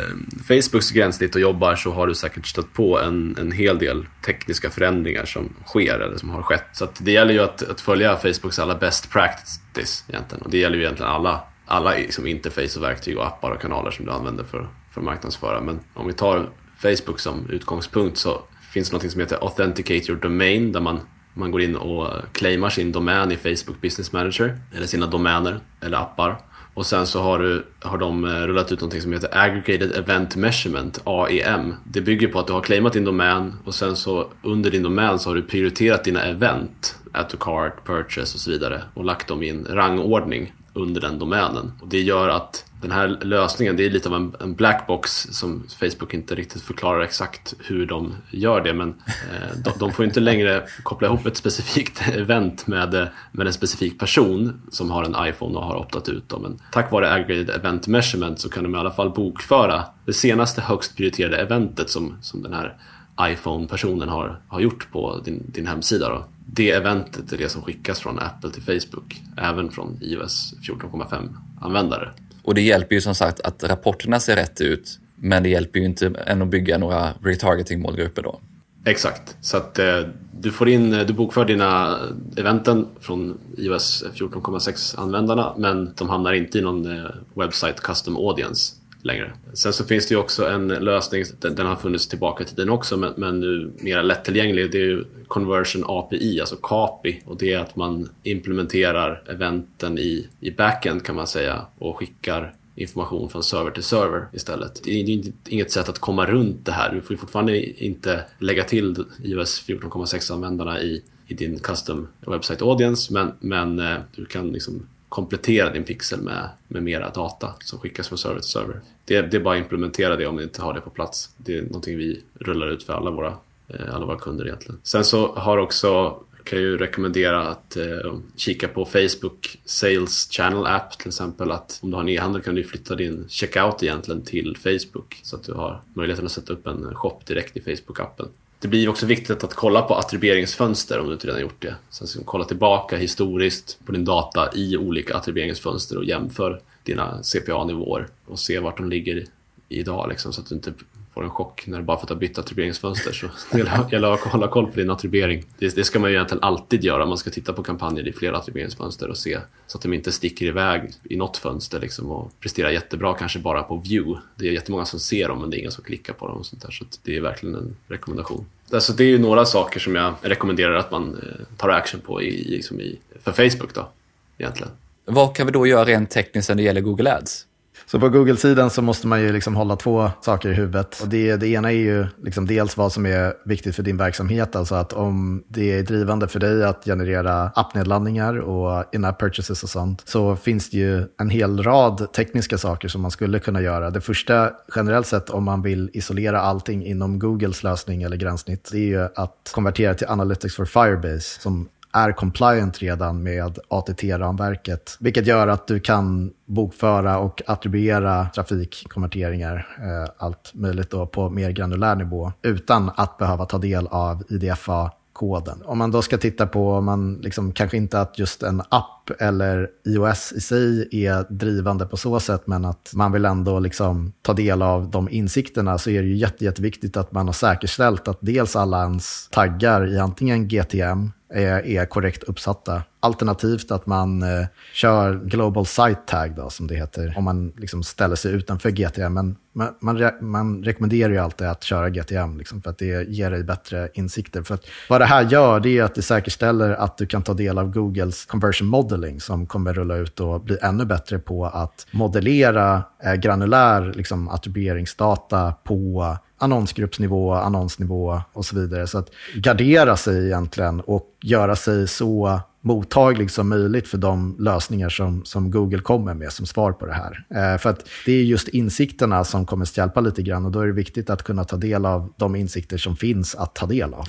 [0.47, 4.69] Facebooks gränssnitt och jobbar så har du säkert stött på en, en hel del tekniska
[4.69, 6.65] förändringar som sker eller som har skett.
[6.73, 10.41] Så det gäller ju att, att, följa Facebooks alla best practice egentligen.
[10.41, 13.91] Och det gäller ju egentligen alla, alla liksom interface och verktyg och appar och kanaler
[13.91, 15.61] som du använder för, för att marknadsföra.
[15.61, 18.41] Men om vi tar Facebook som utgångspunkt så
[18.73, 20.99] finns det något som heter Authenticate your domain där man,
[21.33, 25.97] man går in och claimar sin domän i Facebook Business Manager eller sina domäner eller
[25.97, 26.37] appar
[26.77, 30.35] och sen så har, du, har de eh, rullat ut någonting som heter Aggregated Event
[30.35, 31.73] Measurement, AEM.
[31.83, 35.19] Det bygger på att du har claimat din domän och sen så under din domän
[35.19, 39.27] så har du prioriterat dina event, add to cart, purchase och så vidare och lagt
[39.27, 41.71] dem i en rangordning under den domänen.
[41.81, 45.63] Och det gör att den här lösningen, det är lite av en, en blackbox som
[45.79, 48.73] Facebook inte riktigt förklarar exakt hur de gör det.
[48.73, 53.47] Men eh, de, de, får inte längre koppla ihop ett specifikt event med, eh, med
[53.47, 56.29] en specifik person som har en iPhone och har optat ut.
[56.29, 56.41] Dem.
[56.41, 60.61] Men tack vare Aggregated Event Measurement så kan de i alla fall bokföra det senaste
[60.61, 62.77] högst prioriterade eventet som, som den här
[63.21, 66.09] iPhone-personen har, har gjort på din, din hemsida.
[66.09, 66.25] Då.
[66.45, 72.09] Det eventet är det som skickas från Apple till Facebook, även från iOS 14,5-användare.
[72.43, 75.85] Och det hjälper ju som sagt att rapporterna ser rätt ut, men det hjälper ju
[75.85, 78.39] inte än att bygga några retargeting-målgrupper då.
[78.85, 80.01] Exakt, så att eh,
[80.39, 81.99] du får in, du bokför dina
[82.37, 89.33] eventen från iOS 14,6-användarna, men de hamnar inte i någon eh, website custom audience längre.
[89.53, 92.69] Sen så finns det ju också en lösning, den, den har funnits tillbaka till den
[92.69, 94.71] också, men, men nu mer lättillgänglig.
[94.71, 97.21] Det är ju Conversion API, alltså CAPI.
[97.25, 102.53] Och det är att man implementerar eventen i, i backend kan man säga och skickar
[102.75, 104.81] information från server till server istället.
[104.83, 106.93] Det är inget sätt att komma runt det här.
[106.93, 113.31] Du får fortfarande inte lägga till iOS 14,6-användarna i, i din custom website audience, men,
[113.39, 118.17] men eh, du kan liksom komplettera din pixel med, med mera data som skickas från
[118.17, 118.81] server till server.
[119.05, 121.29] Det, det är bara att implementera det om ni inte har det på plats.
[121.37, 123.33] Det är någonting vi rullar ut för alla våra,
[123.67, 124.79] eh, alla våra kunder egentligen.
[124.83, 130.65] Sen så har också kan jag ju rekommendera att eh, kika på Facebook Sales Channel
[130.65, 131.51] App till exempel.
[131.51, 135.35] Att om du har en e-handel kan du flytta din checkout egentligen till Facebook så
[135.35, 138.27] att du har möjligheten att sätta upp en shop direkt i Facebook-appen.
[138.59, 141.75] Det blir också viktigt att kolla på attribueringsfönster om du inte redan gjort det.
[141.89, 147.23] Sen ska du kolla tillbaka historiskt på din data i olika attribueringsfönster och jämför dina
[147.23, 149.25] CPA-nivåer och se vart de ligger
[149.69, 150.73] idag liksom, så att du inte
[151.17, 153.11] får en chock när du bara för att du har bytt attribueringsfönster.
[153.11, 155.43] Så det gäller att hålla koll på din attribuering.
[155.59, 157.05] Det, det, ska man ju egentligen alltid göra.
[157.05, 160.45] Man ska titta på kampanjer i flera attribueringsfönster och se så att de inte sticker
[160.45, 164.21] iväg i något fönster liksom, och presterar jättebra kanske bara på view.
[164.35, 166.37] Det är jättemånga som ser dem men det är ingen som klickar på dem.
[166.37, 168.45] Och sånt där, så det är verkligen en rekommendation.
[168.71, 172.21] Alltså det är ju några saker som jag rekommenderar att man eh, tar action på
[172.21, 173.89] i, liksom i, för Facebook då,
[174.37, 174.71] egentligen.
[175.05, 177.46] Vad kan vi då göra rent tekniskt när det gäller Google Ads?
[177.91, 180.99] Så på Google-sidan så måste man ju liksom hålla två saker i huvudet.
[181.01, 184.55] Och det, det ena är ju liksom dels vad som är viktigt för din verksamhet.
[184.55, 189.69] Alltså att om det är drivande för dig att generera appnedladdningar och in-app purchases och
[189.69, 190.03] sånt.
[190.05, 193.89] Så finns det ju en hel rad tekniska saker som man skulle kunna göra.
[193.89, 198.69] Det första generellt sett om man vill isolera allting inom Googles lösning eller gränssnitt.
[198.71, 201.41] Det är ju att konvertera till Analytics for Firebase.
[201.41, 204.97] Som är compliant redan med ATT-ramverket.
[204.99, 211.51] Vilket gör att du kan bokföra och attribuera trafikkonverteringar, eh, allt möjligt då på mer
[211.51, 215.61] granulär nivå, utan att behöva ta del av IDFA koden.
[215.65, 219.11] Om man då ska titta på, om man liksom, kanske inte att just en app
[219.19, 224.13] eller iOS i sig är drivande på så sätt, men att man vill ändå liksom
[224.21, 228.07] ta del av de insikterna, så är det ju jätte, jätteviktigt att man har säkerställt
[228.07, 232.83] att dels alla ens taggar i antingen GTM är, är korrekt uppsatta.
[232.99, 237.83] Alternativt att man eh, kör Global Site Tag, då, som det heter, om man liksom
[237.83, 239.13] ställer sig utanför GTM.
[239.13, 243.31] Men man, man, man rekommenderar ju alltid att köra GTM, liksom, för att det ger
[243.31, 244.43] dig bättre insikter.
[244.43, 247.33] För att vad det här gör, det är att det säkerställer att du kan ta
[247.33, 251.87] del av Googles conversion modeling, som kommer rulla ut och bli ännu bättre på att
[251.91, 258.87] modellera eh, granulär liksom, attribueringsdata på annonsgruppsnivå, annonsnivå och så vidare.
[258.87, 264.89] Så att gardera sig egentligen och göra sig så mottaglig som möjligt för de lösningar
[264.89, 267.25] som, som Google kommer med som svar på det här.
[267.29, 270.59] Eh, för att det är just insikterna som kommer stjälpa hjälpa lite grann och då
[270.59, 273.93] är det viktigt att kunna ta del av de insikter som finns att ta del
[273.93, 274.05] av.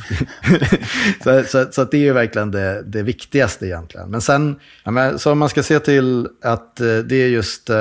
[1.25, 4.11] så, så, så det är ju verkligen det, det viktigaste egentligen.
[4.11, 7.71] Men sen, ja, men, så om man ska se till att eh, det är just
[7.71, 7.77] eh,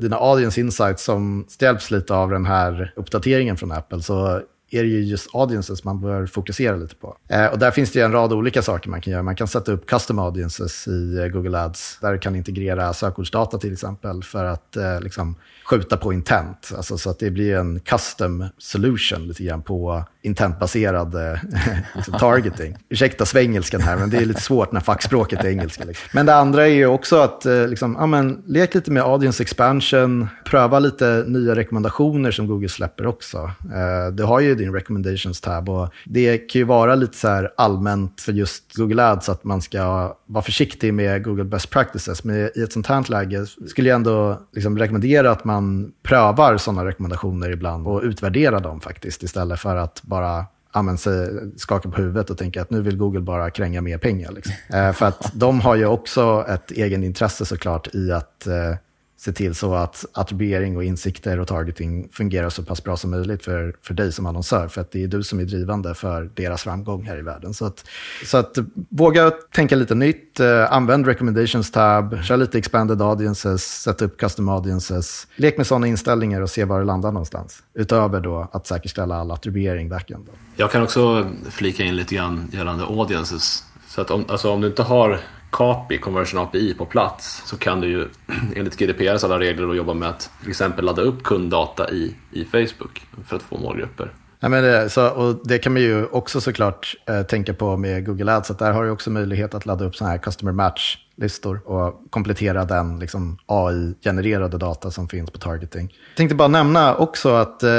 [0.00, 4.88] dina audience insights som hjälps lite av den här uppdateringen från Apple så är det
[4.88, 7.16] ju just audiences man bör fokusera lite på.
[7.28, 9.22] Eh, och där finns det ju en rad olika saker man kan göra.
[9.22, 13.58] Man kan sätta upp custom audiences i eh, Google Ads, där du kan integrera sökordsdata
[13.58, 16.72] till exempel för att eh, liksom, skjuta på intent.
[16.76, 21.38] Alltså, så att det blir en custom solution lite grann på intentbaserad eh,
[21.94, 22.76] liksom, targeting.
[22.88, 25.84] Ursäkta svengelskan här, men det är lite svårt när fackspråket är engelska.
[25.84, 26.08] Liksom.
[26.12, 29.42] Men det andra är ju också att eh, liksom, ja, men, lek lite med audience
[29.42, 33.38] expansion, pröva lite nya rekommendationer som Google släpper också.
[33.74, 35.68] Eh, du har ju din recommendations tab.
[35.68, 39.62] Och det kan ju vara lite så här allmänt för just Google Ads att man
[39.62, 42.24] ska vara försiktig med Google Best Practices.
[42.24, 46.84] Men i ett sånt här läge skulle jag ändå liksom rekommendera att man prövar sådana
[46.84, 52.30] rekommendationer ibland och utvärderar dem faktiskt istället för att bara använder sig, skakar på huvudet
[52.30, 54.32] och tänker att nu vill Google bara kränga mer pengar.
[54.32, 54.52] Liksom.
[54.74, 58.74] Eh, för att de har ju också ett egen intresse såklart i att eh,
[59.20, 63.44] se till så att attribuering och insikter och targeting fungerar så pass bra som möjligt
[63.44, 64.68] för, för dig som annonsör.
[64.68, 67.54] För att det är du som är drivande för deras framgång här i världen.
[67.54, 67.84] Så att,
[68.24, 68.58] så att
[68.90, 74.48] våga tänka lite nytt, eh, använd recommendations tab, kör lite expanded audiences, sätt upp custom
[74.48, 75.26] audiences.
[75.36, 77.62] Lek med sådana inställningar och se var det landar någonstans.
[77.74, 80.28] Utöver då att säkerställa all attribuering backend.
[80.56, 83.64] Jag kan också flika in lite grann gällande audiences.
[83.88, 85.20] Så att om, alltså om du inte har
[85.50, 88.08] CAPI, Conversion API, på plats så kan du ju
[88.56, 92.44] enligt GDPRs alla regler då jobba med att till exempel ladda upp kunddata i, i
[92.44, 94.12] Facebook för att få målgrupper.
[94.40, 98.06] Ja, men det, så, och det kan man ju också såklart eh, tänka på med
[98.06, 98.50] Google Ads.
[98.50, 102.02] Att där har du också möjlighet att ladda upp sådana här customer Match listor och
[102.10, 105.94] komplettera den liksom, AI-genererade data som finns på targeting.
[106.10, 107.70] Jag tänkte bara nämna också att eh,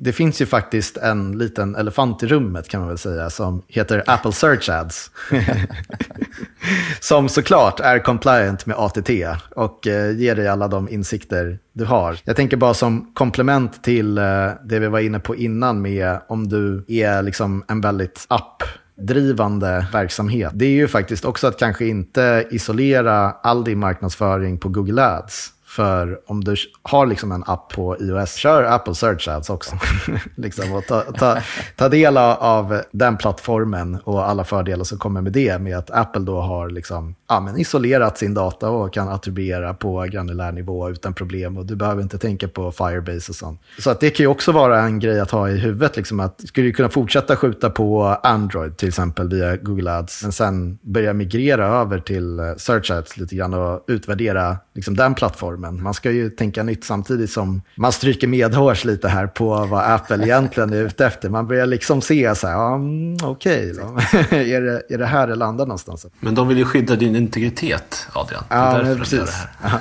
[0.00, 4.02] det finns ju faktiskt en liten elefant i rummet kan man väl säga som heter
[4.06, 5.10] Apple Search Ads.
[7.00, 9.10] som såklart är compliant med ATT
[9.56, 12.18] och eh, ger dig alla de insikter du har.
[12.24, 14.24] Jag tänker bara som komplement till eh,
[14.64, 18.62] det vi var inne på innan med om du är liksom en väldigt app
[18.96, 20.52] drivande verksamhet.
[20.54, 25.50] Det är ju faktiskt också att kanske inte isolera all din marknadsföring på Google Ads.
[25.74, 29.76] För om du har liksom en app på iOS, kör Apple Search Ads också.
[30.34, 31.38] liksom, och ta, ta,
[31.76, 35.58] ta del av den plattformen och alla fördelar som kommer med det.
[35.58, 40.02] Med att Apple då har liksom, ja, men isolerat sin data och kan attribuera på
[40.02, 41.58] granulär nivå utan problem.
[41.58, 43.60] Och du behöver inte tänka på Firebase och sånt.
[43.78, 45.96] Så att det kan ju också vara en grej att ha i huvudet.
[45.96, 50.22] Liksom, att skulle du kunna fortsätta skjuta på Android till exempel via Google Ads.
[50.22, 55.14] Men sen börja migrera över till eh, Search Ads lite grann och utvärdera liksom, den
[55.14, 59.64] plattformen men man ska ju tänka nytt samtidigt som man stryker medhårs lite här på
[59.64, 61.28] vad Apple egentligen är ute efter.
[61.28, 65.26] Man börjar liksom se så här, ja, mm, okej okay är, det, är det här
[65.26, 66.06] det landar någonstans?
[66.20, 68.44] Men de vill ju skydda din integritet, Adrian.
[68.48, 69.36] Ja, men precis.
[69.62, 69.80] Ja,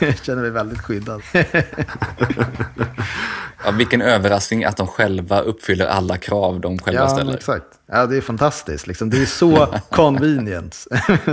[0.00, 1.22] jag känner mig väldigt skyddad.
[3.64, 7.34] ja, vilken överraskning att de själva uppfyller alla krav de själva ja, ställer.
[7.34, 7.66] Exakt.
[7.86, 8.86] Ja, det är fantastiskt.
[8.86, 9.10] Liksom.
[9.10, 10.86] Det är så convenient.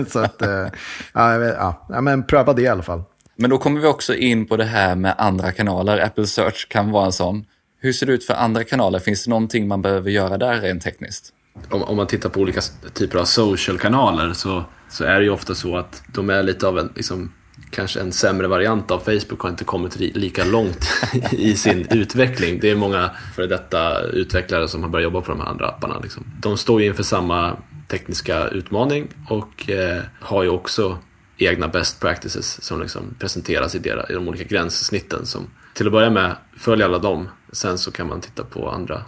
[0.08, 0.68] så att, eh,
[1.14, 1.56] ja, vet,
[1.90, 3.04] ja, men pröva det i alla fall.
[3.36, 5.98] Men då kommer vi också in på det här med andra kanaler.
[5.98, 7.46] Apple Search kan vara en sån.
[7.80, 9.00] Hur ser det ut för andra kanaler?
[9.00, 11.34] Finns det någonting man behöver göra där rent tekniskt?
[11.70, 12.62] Om, om man tittar på olika
[12.94, 16.80] typer av social-kanaler så, så är det ju ofta så att de är lite av
[16.80, 17.32] en, liksom,
[17.70, 20.88] kanske en sämre variant av Facebook har inte kommit lika långt
[21.32, 22.60] i sin utveckling.
[22.60, 26.00] Det är många före detta utvecklare som har börjat jobba på de här andra apparna.
[26.00, 26.24] Liksom.
[26.42, 30.98] De står ju inför samma tekniska utmaning och eh, har ju också
[31.38, 35.26] egna best practices som liksom presenteras i, deras, i de olika gränssnitten.
[35.26, 37.30] Som, till att börja med, följ alla dem.
[37.52, 39.02] Sen så kan man titta på andra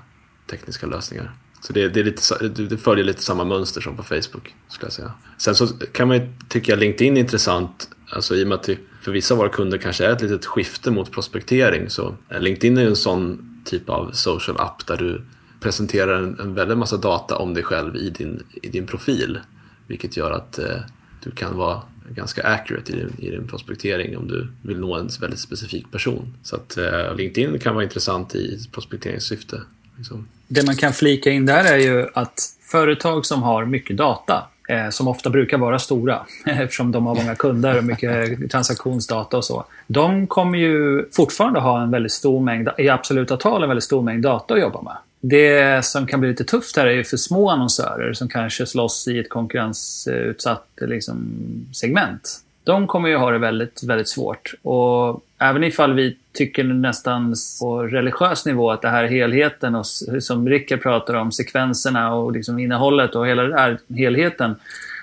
[0.50, 1.34] tekniska lösningar.
[1.62, 4.56] Så det, det, är lite, det följer lite samma mönster som på Facebook.
[4.68, 5.12] Skulle jag säga.
[5.38, 7.90] Sen så kan man ju tycka LinkedIn är intressant.
[8.10, 10.46] Alltså i och med att det för vissa av våra kunder kanske är ett litet
[10.46, 11.90] skifte mot prospektering.
[11.90, 15.26] Så LinkedIn är ju en sån typ av social app där du
[15.60, 19.40] presenterar en, en väldig massa data om dig själv i din, i din profil.
[19.88, 20.80] Vilket gör att eh,
[21.24, 25.10] du kan vara ganska accurate i din, i din prospektering om du vill nå en
[25.22, 26.34] väldigt specifik person.
[26.44, 29.62] Så att eh, LinkedIn kan vara intressant i prospekteringssyfte.
[29.98, 30.28] Liksom.
[30.48, 34.90] Det man kan flika in där är ju att företag som har mycket data, eh,
[34.90, 39.66] som ofta brukar vara stora, eftersom de har många kunder och mycket transaktionsdata och så.
[39.88, 44.02] De kommer ju fortfarande ha en väldigt stor mängd, i absoluta tal en väldigt stor
[44.02, 44.98] mängd data att jobba med.
[45.22, 49.08] Det som kan bli lite tufft här är ju för små annonsörer som kanske slåss
[49.08, 51.36] i ett konkurrensutsatt liksom,
[51.74, 52.42] segment.
[52.64, 54.54] De kommer ju ha det väldigt, väldigt svårt.
[54.62, 59.86] Och även ifall vi tycker nästan på religiös nivå att det här helheten och
[60.20, 64.56] som Rickard pratar om, sekvenserna och liksom innehållet och hela den här helheten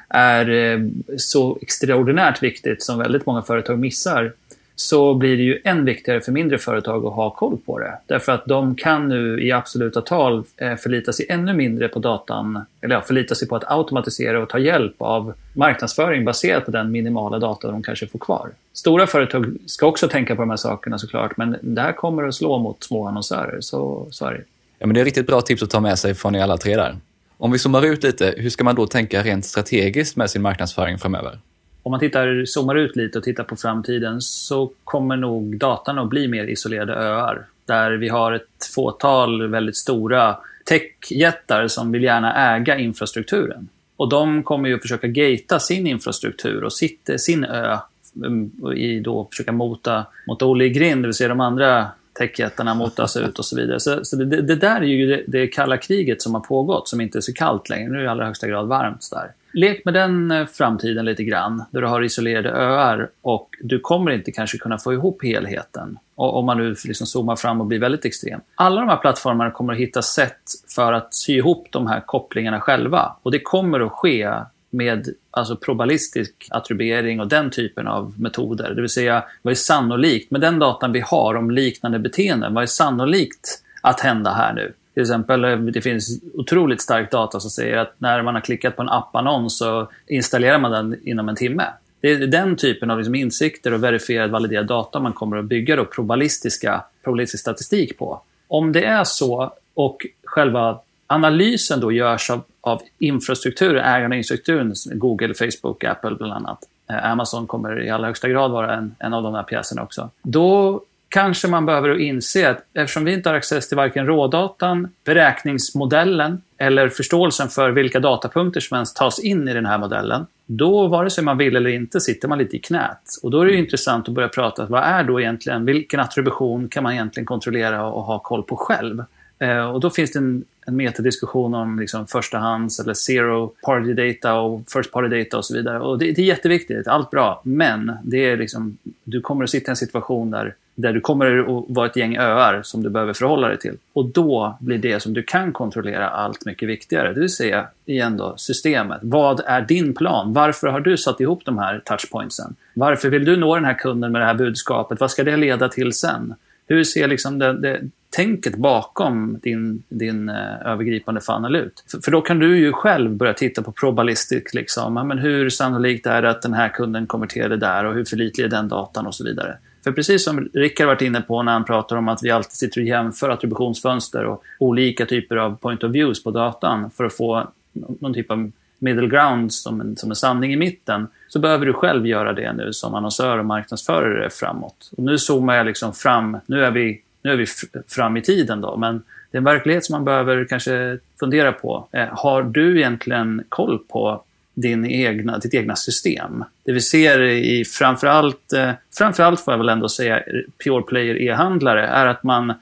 [0.09, 0.81] är eh,
[1.17, 4.33] så extraordinärt viktigt som väldigt många företag missar
[4.77, 7.99] så blir det ju än viktigare för mindre företag att ha koll på det.
[8.07, 12.65] Därför att de kan nu i absoluta tal eh, förlita sig ännu mindre på datan,
[12.81, 16.91] eller ja, förlita sig på att automatisera och ta hjälp av marknadsföring baserat på den
[16.91, 18.51] minimala data de kanske får kvar.
[18.73, 22.35] Stora företag ska också tänka på de här sakerna såklart, men det här kommer att
[22.35, 24.45] slå mot små annonsörer, så, så är det.
[24.79, 26.77] Ja, men det är riktigt bra tips att ta med sig från er alla tre
[26.77, 26.97] där.
[27.37, 30.99] Om vi zoomar ut lite, hur ska man då tänka rent strategiskt med sin marknadsföring
[30.99, 31.39] framöver?
[31.85, 36.09] Om man tittar, zoomar ut lite och tittar på framtiden så kommer nog datan att
[36.09, 37.47] bli mer isolerade öar.
[37.67, 43.69] där vi har ett fåtal väldigt stora techjättar som vill gärna äga infrastrukturen.
[43.97, 47.79] Och de kommer ju försöka gata sin infrastruktur och sitt, sin ö
[48.17, 51.87] mm, i då försöka mota, mota Olle i grind, det vill säga de andra
[52.19, 53.81] techjättarna motas ut och så vidare.
[53.81, 57.01] Så, så det, det, där är ju det, det, kalla kriget som har pågått, som
[57.01, 57.89] inte är så kallt längre.
[57.89, 59.33] Nu är det i allra högsta grad varmt där.
[59.53, 64.11] Lek med den eh, framtiden lite grann, där du har isolerade öar och du kommer
[64.11, 65.99] inte kanske kunna få ihop helheten.
[66.15, 68.41] Och, om man nu liksom zoomar fram och blir väldigt extrem.
[68.55, 70.43] Alla de här plattformarna kommer att hitta sätt
[70.75, 73.17] för att sy ihop de här kopplingarna själva.
[73.23, 74.31] Och det kommer att ske
[74.75, 78.75] med alltså probabilistisk attribuering och den typen av metoder.
[78.75, 82.55] Det vill säga, vad är sannolikt med den datan vi har om liknande beteenden?
[82.55, 84.73] Vad är sannolikt att hända här nu?
[84.95, 88.77] Till exempel, eh, det finns otroligt stark data som säger att när man har klickat
[88.77, 91.65] på en appannons så installerar man den inom en timme.
[92.01, 95.77] Det är den typen av liksom insikter och verifierad validerad data man kommer att bygga
[95.77, 98.23] då probabilistiska, probabilistisk statistik på.
[98.49, 105.35] Om det är så och själva analysen då görs av, av infrastruktur, ägarna infrastrukturen, Google,
[105.35, 106.59] Facebook, Apple bland annat.
[106.91, 110.11] Eh, Amazon kommer i allra högsta grad vara en, en av de här pjäserna också.
[110.23, 116.43] Då kanske man behöver inse att eftersom vi inte har access till varken rådatan, beräkningsmodellen
[116.59, 121.11] eller förståelsen för vilka datapunkter som ens tas in i den här modellen, då vare
[121.11, 123.01] sig man vill eller inte sitter man lite i knät.
[123.23, 126.69] Och då är det ju intressant att börja prata, vad är då egentligen, vilken attribution
[126.69, 129.05] kan man egentligen kontrollera och ha koll på själv?
[129.45, 134.35] Eh, och då finns det en, en metadiskussion om liksom förstahands eller zero party data
[134.35, 135.81] och first party data och så vidare.
[135.81, 137.41] Och det, det är jätteviktigt, allt bra.
[137.45, 141.39] Men det är liksom, du kommer att sitta i en situation där, där du kommer
[141.39, 143.77] att vara ett gäng öar som du behöver förhålla dig till.
[143.93, 147.13] Och då blir det som du kan kontrollera allt mycket viktigare.
[147.13, 148.99] Det vill säga, igen då, systemet.
[149.03, 150.33] Vad är din plan?
[150.33, 152.55] Varför har du satt ihop de här touchpointsen?
[152.75, 155.01] Varför vill du nå den här kunden med det här budskapet?
[155.01, 156.35] Vad ska det leda till sen?
[156.67, 161.85] Hur ser liksom det, det, tänket bakom din, din eh, övergripande funnel ut?
[161.91, 164.55] För, för, då kan du ju själv börja titta på probabilistic.
[164.55, 164.97] Liksom.
[164.97, 168.45] Ja, men hur sannolikt är det att den här kunden konverterade där och hur förlitlig
[168.45, 169.59] är den datan och så vidare.
[169.85, 172.81] För precis som Rickard varit inne på när han pratar om att vi alltid sitter
[172.81, 177.51] och jämför attributionsfönster och olika typer av point of views på datan för att få
[177.73, 181.73] någon typ av middle ground som en, som en sanning i mitten, så behöver du
[181.73, 184.91] själv göra det nu som annonsör och marknadsförare framåt.
[184.97, 187.47] Och nu zoomar jag liksom fram, nu är vi, nu är vi
[187.89, 191.89] fram i tiden då, men det är en verklighet som man behöver kanske fundera på.
[191.93, 194.23] Eh, har du egentligen koll på
[194.55, 196.45] din egna, ditt egna system?
[196.65, 200.23] Det vi ser i framförallt, eh, framförallt får jag väl ändå säga, eh,
[200.65, 202.55] pure player e-handlare, är att man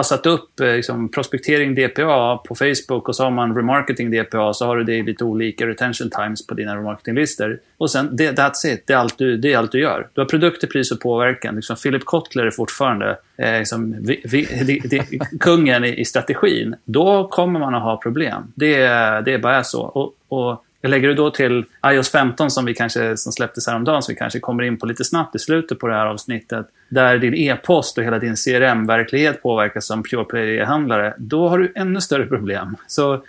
[0.00, 4.54] har satt upp eh, liksom, prospektering DPA på Facebook och så har man remarketing DPA
[4.54, 7.60] så har du det i lite olika retention times på dina remarketinglistor.
[7.76, 8.86] Och sen, det, that's it.
[8.86, 10.08] Det är, allt du, det är allt du gör.
[10.14, 11.56] Du har produkter, pris och påverkan.
[11.56, 16.74] Liksom, Philip Kotler är fortfarande eh, liksom, vi, vi, de, de, kungen i, i, strategin.
[16.84, 18.52] Då kommer man att ha problem.
[18.54, 18.88] Det,
[19.24, 19.82] det bara är så.
[19.82, 24.02] Och, och jag lägger det då till iOS 15 som, vi kanske, som släpptes häromdagen,
[24.02, 27.18] som vi kanske kommer in på lite snabbt i slutet på det här avsnittet, där
[27.18, 32.26] din e-post och hela din CRM-verklighet påverkas som Pure Play-handlare, då har du ännu större
[32.26, 32.76] problem.
[32.86, 33.24] Så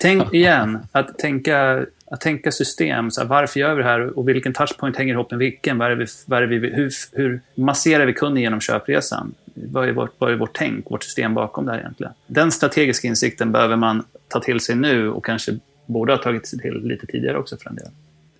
[0.00, 3.10] tänk igen, att tänka, att tänka system.
[3.10, 5.78] Så här, varför gör vi det här och vilken touchpoint hänger ihop med vilken?
[5.78, 9.34] Vad är vi, vad är vi, hur, hur masserar vi kunden genom köpresan?
[9.54, 12.12] Vad är, vårt, vad är vårt tänk, vårt system bakom det här egentligen?
[12.26, 15.52] Den strategiska insikten behöver man ta till sig nu och kanske
[15.86, 17.90] borde ha tagit sig till lite tidigare också för en del.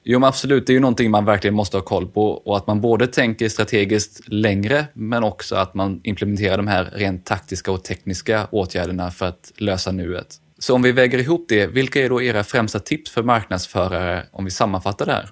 [0.09, 0.67] Jo, men absolut.
[0.67, 3.49] Det är ju någonting man verkligen måste ha koll på och att man både tänker
[3.49, 9.27] strategiskt längre men också att man implementerar de här rent taktiska och tekniska åtgärderna för
[9.27, 10.27] att lösa nuet.
[10.59, 14.45] Så om vi väger ihop det, vilka är då era främsta tips för marknadsförare om
[14.45, 15.29] vi sammanfattar det här?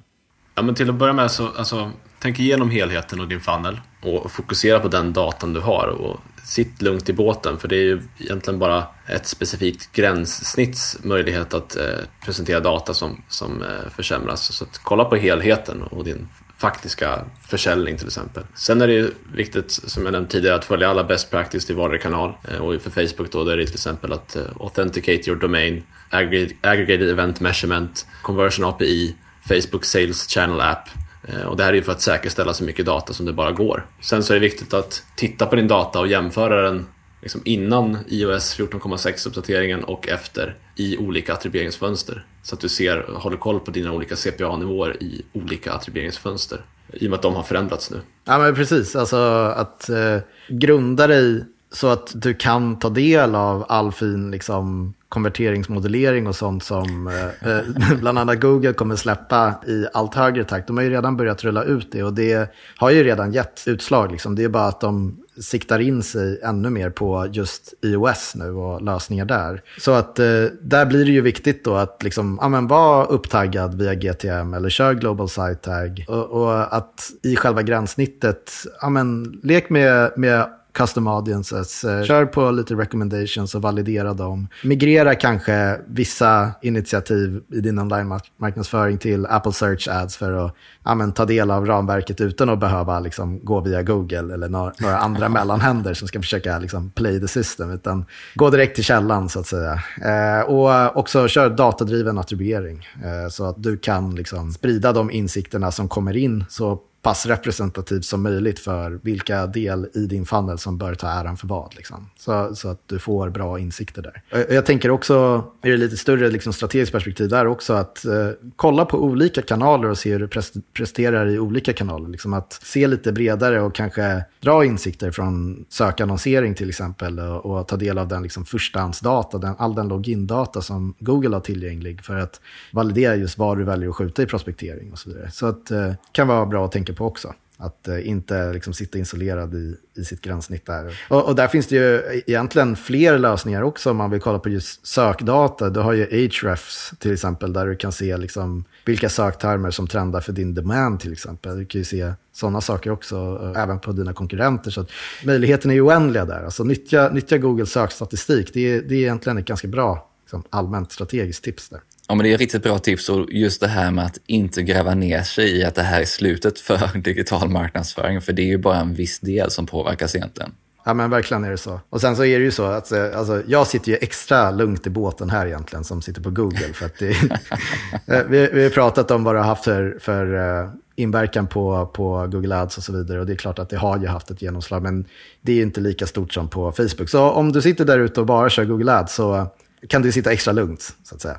[0.55, 1.91] Ja, men till att börja med så alltså,
[2.23, 6.83] tänk igenom helheten och din funnel och fokusera på den datan du har och sitt
[6.83, 11.85] lugnt i båten för det är ju egentligen bara ett specifikt gränssnitts möjlighet att eh,
[12.25, 14.53] presentera data som, som eh, försämras.
[14.55, 16.29] Så att kolla på helheten och din
[16.59, 18.43] faktiska försäljning till exempel.
[18.55, 21.73] Sen är det ju viktigt, som jag nämnt tidigare, att följa alla best practice i
[21.73, 22.33] varje kanal.
[22.49, 27.09] Eh, och för Facebook då, är det till exempel att eh, authenticate your domain, aggregated
[27.09, 29.15] event measurement, conversion API,
[29.49, 30.89] Facebook Sales Channel App
[31.29, 33.53] Eh, och det här är ju för att säkerställa så mycket data som det bara
[33.53, 33.87] går.
[34.01, 36.87] Sen så är det viktigt att titta på din data och jämföra den
[37.23, 42.27] liksom innan iOS 14,6 uppdateringen och efter i olika attribueringsfönster.
[42.43, 46.61] Så att du ser, håller koll på dina olika CPA-nivåer i olika attribueringsfönster.
[46.93, 48.01] I och med att de har förändrats nu.
[48.25, 49.17] Ja men precis, alltså
[49.57, 50.19] att eh,
[50.49, 56.65] grunda dig så att du kan ta del av all fin liksom, konverteringsmodellering och sånt
[56.65, 60.67] som eh, eh bland annat Google kommer släppa i allt högre takt.
[60.67, 64.13] De har ju redan börjat rulla ut det och det har ju redan gett utslag.
[64.13, 64.35] Liksom.
[64.35, 68.83] Det är bara att de siktar in sig ännu mer på just iOS nu och
[68.83, 69.63] lösningar där.
[69.79, 73.75] Så att eh, där blir det ju viktigt då att liksom, ja, men vara upptaggad
[73.75, 76.05] via GTM eller kör Global Site Tag.
[76.09, 81.85] Och, och att i själva gränssnittet, ja, men, lek med, med custom audiences.
[81.85, 84.49] Eh, kör på lite recommendations och validera dem.
[84.65, 90.55] Migrera kanske vissa initiativ i din online-marknadsföring till Apple Search Ads för att
[90.85, 94.99] ja, ta del av ramverket utan att behöva liksom, gå via Google eller några, några
[94.99, 97.71] andra mellanhänder som ska försöka liksom, play the system.
[97.71, 98.05] Utan
[98.35, 99.83] gå direkt till källan så att säga.
[100.05, 105.71] Eh, och också kör datadriven attribuering eh, så att du kan liksom, sprida de insikterna
[105.71, 110.79] som kommer in så pass representativt som möjligt för vilka del i din funnel som
[110.79, 111.75] bör ta äran för vad.
[111.77, 112.11] Liksom.
[112.17, 114.47] Så, så att du får bra insikter där.
[114.55, 118.85] Jag tänker också, i det lite större liksom, strategiskt perspektiv där också, att eh, kolla
[118.85, 120.29] på olika kanaler och se hur du
[120.73, 122.09] presterar i olika kanaler.
[122.09, 127.69] Liksom att se lite bredare och kanske dra insikter från sökannonsering till exempel och, och
[127.69, 132.17] ta del av den liksom, förstahandsdata, den, all den logindata som Google har tillgänglig för
[132.17, 132.41] att
[132.73, 135.31] validera just var du väljer att skjuta i prospektering och så vidare.
[135.31, 137.35] Så att det eh, kan vara bra att tänka på också.
[137.57, 141.01] Att eh, inte liksom, sitta isolerad i, i sitt gränssnitt där.
[141.09, 144.49] Och, och, där finns det ju egentligen fler lösningar också om man vill kolla på
[144.49, 145.71] just sökdata.
[145.71, 150.21] Du har ju Ahrefs till exempel där du kan se liksom, vilka söktermer som trendar
[150.21, 151.59] för din demand till exempel.
[151.59, 154.71] Du kan ju se sådana saker också, eh, även på dina konkurrenter.
[154.71, 154.91] Så att
[155.25, 156.45] möjligheten är ju oändliga där.
[156.45, 160.93] Alltså nyttja, nyttja Googles sökstatistik, det är, det är egentligen ett ganska bra liksom, allmänt
[160.93, 161.81] strategiskt tips där.
[162.09, 164.63] Ja, men det är ett riktigt bra tips och just det här med att inte
[164.63, 168.47] gräva ner sig i att det här är slutet för digital marknadsföring, för det är
[168.47, 170.53] ju bara en viss del som påverkas egentligen.
[170.87, 171.81] Ja men verkligen är det så.
[171.91, 174.87] Och sen så är det ju så att eh, alltså, jag sitter ju extra lugnt
[174.87, 176.73] i båten här egentligen som sitter på Google.
[176.73, 177.11] För att det,
[178.07, 181.87] eh, vi, vi har pratat om vad det har haft för, för uh, inverkan på,
[181.87, 183.21] på Google Ads och så vidare.
[183.21, 184.83] Och det är klart att det har ju haft ett genomslag.
[184.83, 185.05] Men
[185.41, 187.09] det är inte lika stort som på Facebook.
[187.09, 189.47] Så om du sitter där ute och bara kör Google Ads så
[189.89, 191.39] kan du sitta extra lugnt, så att säga.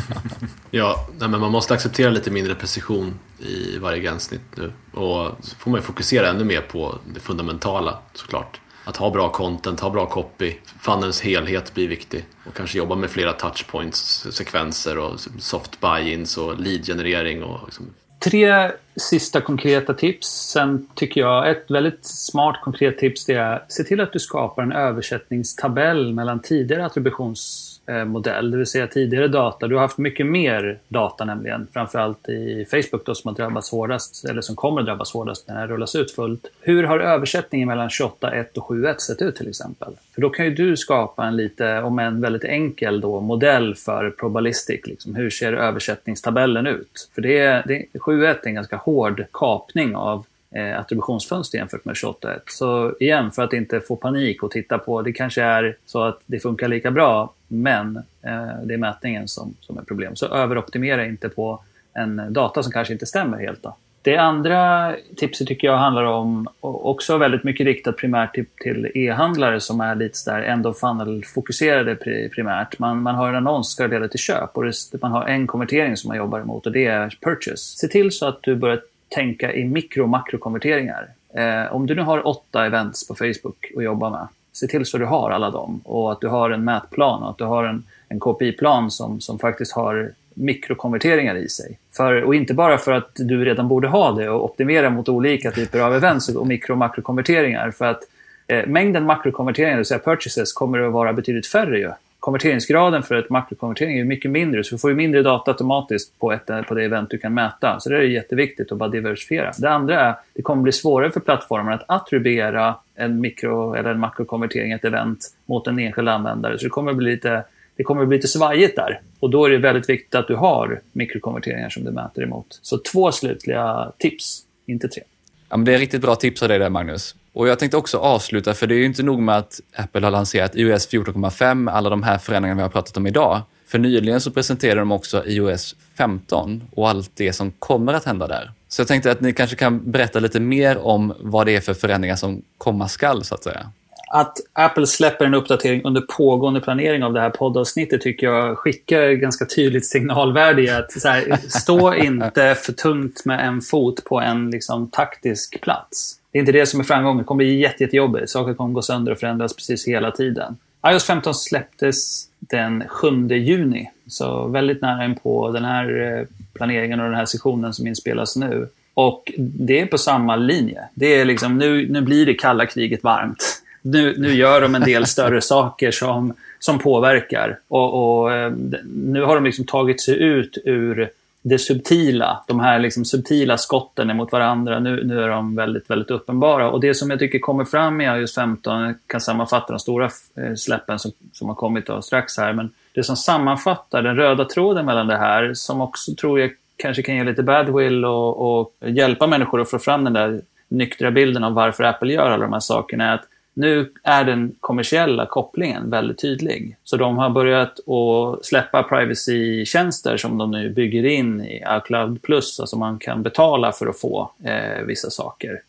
[0.70, 4.72] ja, nej, men man måste acceptera lite mindre precision i varje gränssnitt nu.
[4.92, 8.60] Och så får man ju fokusera ännu mer på det fundamentala såklart.
[8.84, 12.26] Att ha bra content, ha bra copy, funnels helhet blir viktig.
[12.46, 17.86] Och kanske jobba med flera touchpoints, sekvenser och soft buy-ins och lead-generering och liksom
[18.18, 20.26] Tre sista konkreta tips.
[20.26, 24.62] Sen tycker jag ett väldigt smart konkret tips det är se till att du skapar
[24.62, 29.68] en översättningstabell mellan tidigare attributions Eh, modell, det vill säga tidigare data.
[29.68, 34.24] Du har haft mycket mer data nämligen, framförallt i Facebook då, som har drabbats hårdast,
[34.24, 36.46] eller som kommer att drabbas hårdast när det här rullas ut fullt.
[36.60, 39.92] Hur har översättningen mellan 28.1 och 7.1 sett ut till exempel?
[40.14, 44.10] För då kan ju du skapa en lite, om en väldigt enkel då, modell för
[44.10, 44.80] probabilistic.
[44.84, 45.14] Liksom.
[45.14, 47.08] Hur ser översättningstabellen ut?
[47.14, 50.24] För det, det 7.1 är en ganska hård kapning av
[50.54, 52.40] eh, attributionsfönster jämfört med 28.1.
[52.46, 56.20] Så igen, för att inte få panik och titta på, det kanske är så att
[56.26, 60.16] det funkar lika bra, men eh, det är mätningen som, som är problem.
[60.16, 61.62] Så överoptimera inte på
[61.94, 63.62] en data som kanske inte stämmer helt.
[63.62, 63.76] Då.
[64.02, 69.60] Det andra tipset tycker jag handlar om, också väldigt mycket riktat primärt till, till e-handlare
[69.60, 71.94] som är lite sådär end of funnel-fokuserade
[72.34, 72.78] primärt.
[72.78, 74.72] Man, man har en annons som ska leda till köp och det,
[75.02, 77.78] man har en konvertering som man jobbar emot och det är purchase.
[77.78, 81.08] Se till så att du börjar tänka i mikro och makrokonverteringar.
[81.34, 84.98] Eh, om du nu har åtta events på Facebook att jobba med, se till så
[84.98, 87.84] du har alla dem och att du har en mätplan och att du har en,
[88.08, 91.78] en KPI-plan som, som faktiskt har mikrokonverteringar i sig.
[91.92, 95.50] För, och inte bara för att du redan borde ha det och optimera mot olika
[95.50, 97.70] typer av events och mikro och makrokonverteringar.
[97.70, 98.02] För att
[98.46, 101.90] eh, mängden makrokonverteringar, det vill säga purchases, kommer att vara betydligt färre ju
[102.20, 106.32] konverteringsgraden för ett makrokonvertering är mycket mindre, så du får ju mindre data automatiskt på,
[106.32, 107.80] ett, på det event du kan mäta.
[107.80, 109.52] Så det är jätteviktigt att bara diversifiera.
[109.58, 113.90] Det andra är att det kommer bli svårare för plattformen att attribuera en mikro eller
[113.90, 116.58] en makrokonvertering, ett event, mot en enskild användare.
[116.58, 117.44] Så det kommer bli lite
[117.76, 119.00] det kommer bli lite svajigt där.
[119.20, 122.58] Och då är det väldigt viktigt att du har mikrokonverteringar som du mäter emot.
[122.62, 125.02] Så två slutliga tips, inte tre.
[125.48, 127.14] Ja, men det är riktigt bra tips av dig där, Magnus.
[127.38, 130.10] Och jag tänkte också avsluta, för det är ju inte nog med att Apple har
[130.10, 133.40] lanserat iOS 14,5, alla de här förändringarna vi har pratat om idag.
[133.66, 138.26] För nyligen så presenterade de också iOS 15 och allt det som kommer att hända
[138.26, 138.52] där.
[138.68, 141.74] Så jag tänkte att ni kanske kan berätta lite mer om vad det är för
[141.74, 143.70] förändringar som komma skall, så att säga.
[144.10, 149.12] Att Apple släpper en uppdatering under pågående planering av det här poddavsnittet tycker jag skickar
[149.12, 154.50] ganska tydligt signalvärde i att här, stå inte för tungt med en fot på en
[154.50, 156.18] liksom, taktisk plats.
[156.32, 157.18] Det är inte det som är framgången.
[157.18, 158.30] Det kommer bli jätte, jättejobbigt.
[158.30, 160.56] Saker kommer gå sönder och förändras precis hela tiden.
[160.86, 163.90] iOS 15 släpptes den 7 juni.
[164.06, 168.36] Så väldigt nära in på den här eh, planeringen och den här sessionen som inspelas
[168.36, 168.68] nu.
[168.94, 170.82] Och det är på samma linje.
[170.94, 173.62] Det är liksom, nu, nu blir det kalla kriget varmt.
[173.82, 177.58] Nu, nu gör de en del större saker som, som påverkar.
[177.68, 178.52] Och, och eh,
[178.86, 181.10] nu har de liksom tagit sig ut ur
[181.42, 186.10] det subtila, de här liksom subtila skotten mot varandra, nu, nu är de väldigt, väldigt
[186.10, 186.70] uppenbara.
[186.70, 190.10] Och det som jag tycker kommer fram i iOS 15, jag kan sammanfatta de stora
[190.36, 194.44] eh, släppen som, som har kommit då strax här, men det som sammanfattar den röda
[194.44, 198.74] tråden mellan det här, som också tror jag kanske kan ge lite badwill och, och
[198.80, 202.52] hjälpa människor att få fram den där nyktra bilden av varför Apple gör alla de
[202.52, 203.24] här sakerna, är att
[203.58, 206.76] nu är den kommersiella kopplingen väldigt tydlig.
[206.84, 212.60] Så de har börjat att släppa privacy-tjänster som de nu bygger in i iCloud Plus,
[212.60, 215.60] alltså man kan betala för att få eh, vissa saker.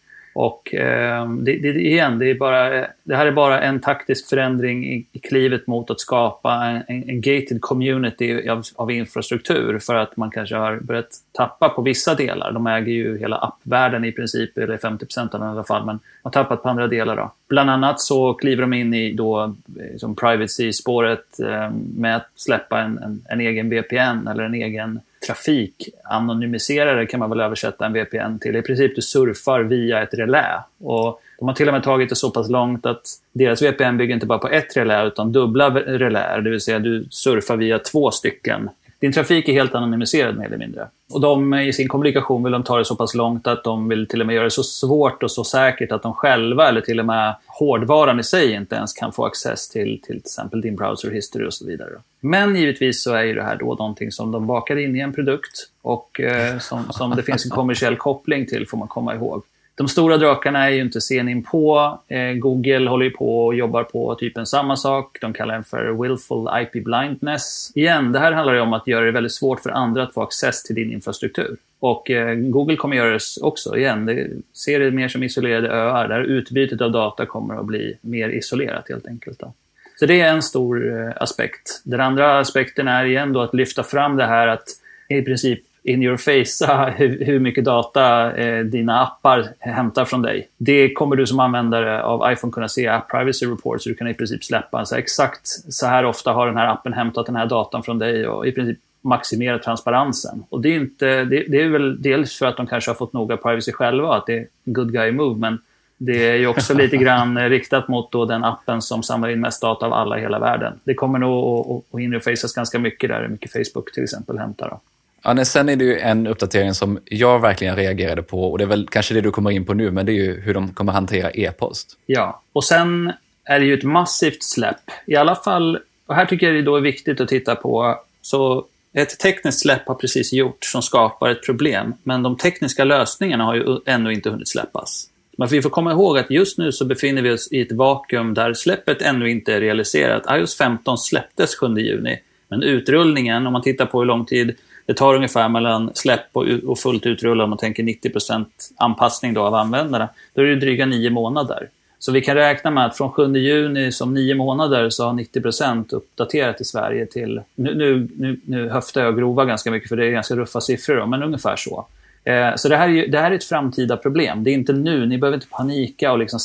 [0.41, 4.85] Och eh, det, det, igen, det, är bara, det här är bara en taktisk förändring
[4.85, 6.53] i, i klivet mot att skapa
[6.87, 11.81] en, en gated community av, av, infrastruktur för att man kanske har börjat tappa på
[11.81, 12.51] vissa delar.
[12.51, 15.99] De äger ju hela appvärlden i princip, eller 50 av den i alla fall, men
[16.23, 17.15] har tappat på andra delar.
[17.15, 17.31] Då.
[17.49, 19.55] Bland annat så kliver de in i då,
[19.91, 27.05] liksom privacy-spåret eh, med att släppa en, en, en egen VPN eller en egen Trafikanonymiserare
[27.05, 28.55] kan man väl översätta en VPN till.
[28.55, 30.63] I princip du surfar via ett relä.
[30.79, 33.01] Och de har till och med tagit det så pass långt att
[33.31, 36.41] deras VPN bygger inte bara på ett relä utan dubbla reläer.
[36.41, 40.57] Det vill säga du surfar via två stycken din trafik är helt anonymiserad mer eller
[40.57, 40.87] mindre.
[41.13, 44.07] Och de i sin kommunikation vill de ta det så pass långt att de vill
[44.07, 46.99] till och med göra det så svårt och så säkert att de själva eller till
[46.99, 51.11] och med hårdvaran i sig inte ens kan få access till till exempel din browser
[51.11, 51.91] history och så vidare.
[52.19, 55.13] Men givetvis så är ju det här då någonting som de bakar in i en
[55.13, 59.43] produkt och eh, som, som det finns en kommersiell koppling till får man komma ihåg.
[59.79, 61.99] De stora drakarna är ju inte sen på.
[62.07, 65.17] Eh, Google håller ju på och jobbar på typen samma sak.
[65.21, 67.71] De kallar den för willful IP blindness.
[67.75, 70.23] Igen, det här handlar ju om att göra det väldigt svårt för andra att få
[70.23, 71.57] access till din infrastruktur.
[71.79, 73.77] Och eh, Google kommer göra det också.
[73.77, 77.97] Igen, det ser det mer som isolerade öar där utbytet av data kommer att bli
[78.01, 79.39] mer isolerat helt enkelt.
[79.39, 79.53] Då.
[79.99, 81.81] Så det är en stor eh, aspekt.
[81.83, 84.63] Den andra aspekten är igen då att lyfta fram det här att
[85.09, 90.47] i princip in your face hur, hur mycket data eh, dina appar hämtar från dig.
[90.57, 93.95] Det kommer du som användare av iPhone kunna se i App Privacy Report, så du
[93.95, 97.35] kan i princip släppa så exakt så här ofta har den här appen hämtat den
[97.35, 100.43] här datan från dig och i princip maximera transparensen.
[100.49, 103.13] Och det är, inte, det, det, är väl dels för att de kanske har fått
[103.13, 105.57] noga privacy själva, att det är good guy move, men
[106.01, 109.61] det är ju också lite grann riktat mot då den appen som samlar in mest
[109.61, 110.79] data av alla i hela världen.
[110.83, 114.69] Det kommer nog att, interfacas ganska mycket där, mycket Facebook till exempel hämtar.
[114.69, 114.79] Då.
[115.23, 118.67] Ja, sen är det ju en uppdatering som jag verkligen reagerade på och det är
[118.67, 120.93] väl kanske det du kommer in på nu, men det är ju hur de kommer
[120.93, 121.97] hantera e-post.
[122.05, 124.91] Ja, och sen är det ju ett massivt släpp.
[125.05, 128.65] I alla fall, och här tycker jag det då är viktigt att titta på, så
[128.93, 133.55] ett tekniskt släpp har precis gjort som skapar ett problem, men de tekniska lösningarna har
[133.55, 135.08] ju ännu inte hunnit släppas.
[135.39, 138.33] Men vi får komma ihåg att just nu så befinner vi oss i ett vakuum
[138.33, 140.23] där släppet ännu inte är realiserat.
[140.31, 144.93] iOS 15 släpptes 7 juni, men utrullningen, om man tittar på hur lång tid det
[144.93, 148.45] tar ungefär mellan släpp och, fullt utrullad, om man tänker 90%
[148.77, 151.69] anpassning då av användarna, då är det dryga nio månader.
[151.99, 155.93] Så vi kan räkna med att från 7 juni som nio månader så har 90%
[155.93, 159.97] uppdaterat i Sverige till, nu, nu, nu, nu höftar jag och grova ganska mycket för
[159.97, 161.87] det är ganska ruffa siffror, då, men ungefär så.
[162.23, 164.43] Eh, så det här, är, det här är ett framtida problem.
[164.43, 166.39] Det är inte nu, ni behöver inte panika och liksom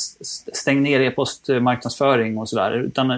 [0.53, 2.89] stäng ner e-postmarknadsföring och sådär.
[2.97, 3.15] Eh,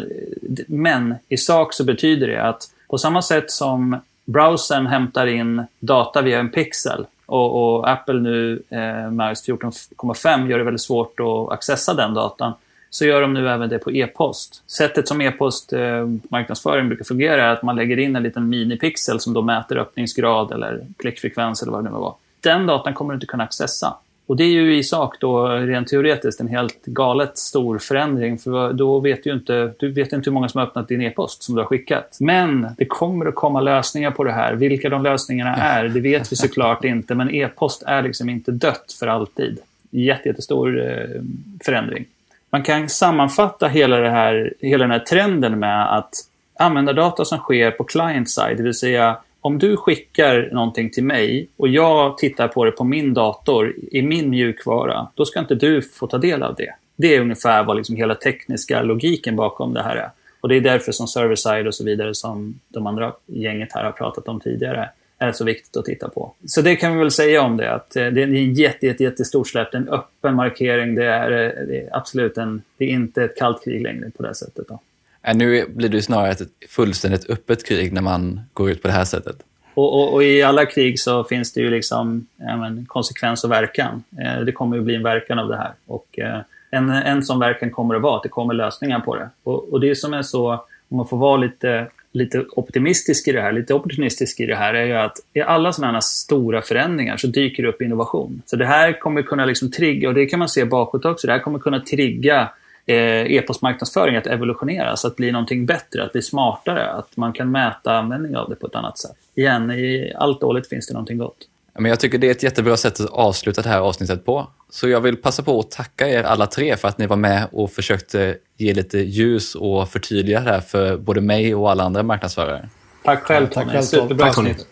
[0.68, 6.22] men i sak så betyder det att på samma sätt som browsern hämtar in data
[6.22, 11.20] via en pixel och, och Apple nu eh, med iOS 14.5 gör det väldigt svårt
[11.20, 12.53] att accessa den datan
[12.89, 14.64] så gör de nu även det på e-post.
[14.68, 19.20] Sättet som e-post eh, marknadsföring brukar fungera är att man lägger in en liten minipixel
[19.20, 22.16] som då mäter öppningsgrad eller klickfrekvens eller vad det nu var.
[22.41, 23.97] Den datan kommer du inte kunna accessa.
[24.27, 28.38] Och det är ju i sak då rent teoretiskt en helt galet stor förändring.
[28.38, 31.43] För då vet du inte, du vet inte hur många som har öppnat din e-post
[31.43, 32.17] som du har skickat.
[32.19, 34.53] Men det kommer att komma lösningar på det här.
[34.53, 37.15] Vilka de lösningarna är, det vet vi såklart inte.
[37.15, 39.59] Men e-post är liksom inte dött för alltid.
[39.89, 41.21] Jättestor eh,
[41.65, 42.05] förändring.
[42.49, 46.13] Man kan sammanfatta hela, det här, hela den här trenden med att
[46.59, 49.17] användardata som sker på client-side, det vill säga
[49.47, 54.01] om du skickar någonting till mig och jag tittar på det på min dator i
[54.01, 56.73] min mjukvara, då ska inte du få ta del av det.
[56.95, 60.09] Det är ungefär vad liksom hela tekniska logiken bakom det här är.
[60.41, 63.91] Och det är därför som server-side och så vidare som de andra gänget här har
[63.91, 66.33] pratat om tidigare är så viktigt att titta på.
[66.45, 69.03] Så det kan vi väl säga om det, att eh, det är en jätte, jätte,
[69.03, 70.95] jättestort släpp, en öppen markering.
[70.95, 74.23] Det är, eh, det är absolut en, det är inte ett kallt krig längre på
[74.23, 74.67] det sättet.
[74.67, 74.79] Då.
[75.28, 78.93] Äh, nu blir det snarare ett fullständigt öppet krig när man går ut på det
[78.93, 79.36] här sättet.
[79.73, 83.51] Och, och, och, i alla krig så finns det ju liksom ja, men, konsekvens och
[83.51, 84.03] verkan.
[84.21, 85.71] Eh, det kommer ju bli en verkan av det här.
[85.86, 86.39] Och eh,
[86.71, 89.30] en, en sån verkan kommer det vara, att det kommer lösningar på det.
[89.43, 90.51] Och, och det som är så,
[90.89, 94.73] om man får vara lite, lite optimistisk i det här, lite opportunistisk i det här,
[94.73, 98.41] är ju att i alla sådana här stora förändringar så dyker det upp innovation.
[98.45, 101.34] Så det här kommer kunna liksom trigga, och det kan man se bakåt också, det
[101.34, 102.49] här kommer kunna trigga
[102.88, 108.38] e-postmarknadsföring att evolutioneras, att bli någonting bättre, att bli smartare, att man kan mäta användning
[108.38, 109.15] av det på ett annat sätt.
[109.35, 111.38] Igen, i allt dåligt finns det någonting gott.
[111.79, 114.47] Men jag tycker det är ett jättebra sätt att avsluta det här avsnittet på.
[114.69, 117.47] Så jag vill passa på att tacka er alla tre för att ni var med
[117.51, 122.03] och försökte ge lite ljus och förtydliga det här för både mig och alla andra
[122.03, 122.69] marknadsförare.
[123.03, 123.71] Tack själv Tony.
[123.71, 124.67] Tack Superbra avsnitt.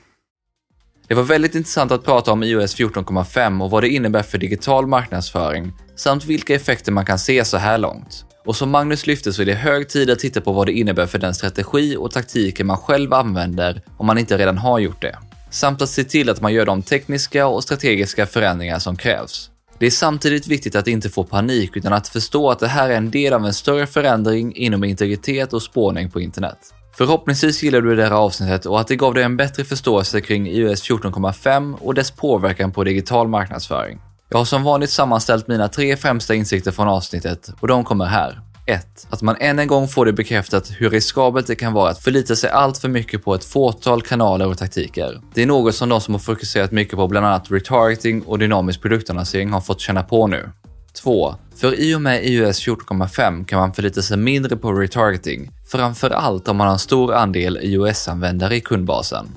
[1.08, 4.88] Det var väldigt intressant att prata om iOS 14.5 och vad det innebär för digital
[4.88, 8.26] marknadsföring samt vilka effekter man kan se så här långt.
[8.45, 11.06] Och som Magnus lyfte så är det hög tid att titta på vad det innebär
[11.06, 15.18] för den strategi och taktiker man själv använder om man inte redan har gjort det.
[15.49, 19.49] Samt att se till att man gör de tekniska och strategiska förändringar som krävs.
[19.80, 22.97] Det är samtidigt viktigt att inte få panik utan att förstå att det här är
[22.97, 26.58] en del av en större förändring inom integritet och spårning på internet.
[26.98, 30.48] Förhoppningsvis gillar du det här avsnittet och att det gav dig en bättre förståelse kring
[30.48, 34.00] iOS 14.5 och dess påverkan på digital marknadsföring.
[34.30, 38.41] Jag har som vanligt sammanställt mina tre främsta insikter från avsnittet och de kommer här.
[38.68, 39.08] 1.
[39.10, 42.36] Att man än en gång får det bekräftat hur riskabelt det kan vara att förlita
[42.36, 45.22] sig allt för mycket på ett fåtal kanaler och taktiker.
[45.34, 48.82] Det är något som de som har fokuserat mycket på bland annat retargeting och dynamisk
[48.82, 50.50] produktannonsering har fått känna på nu.
[50.96, 51.36] 2.
[51.56, 56.48] För i och med iOS 14.5 kan man förlita sig mindre på retargeting, framför allt
[56.48, 59.28] om man har en stor andel iOS-användare i kundbasen.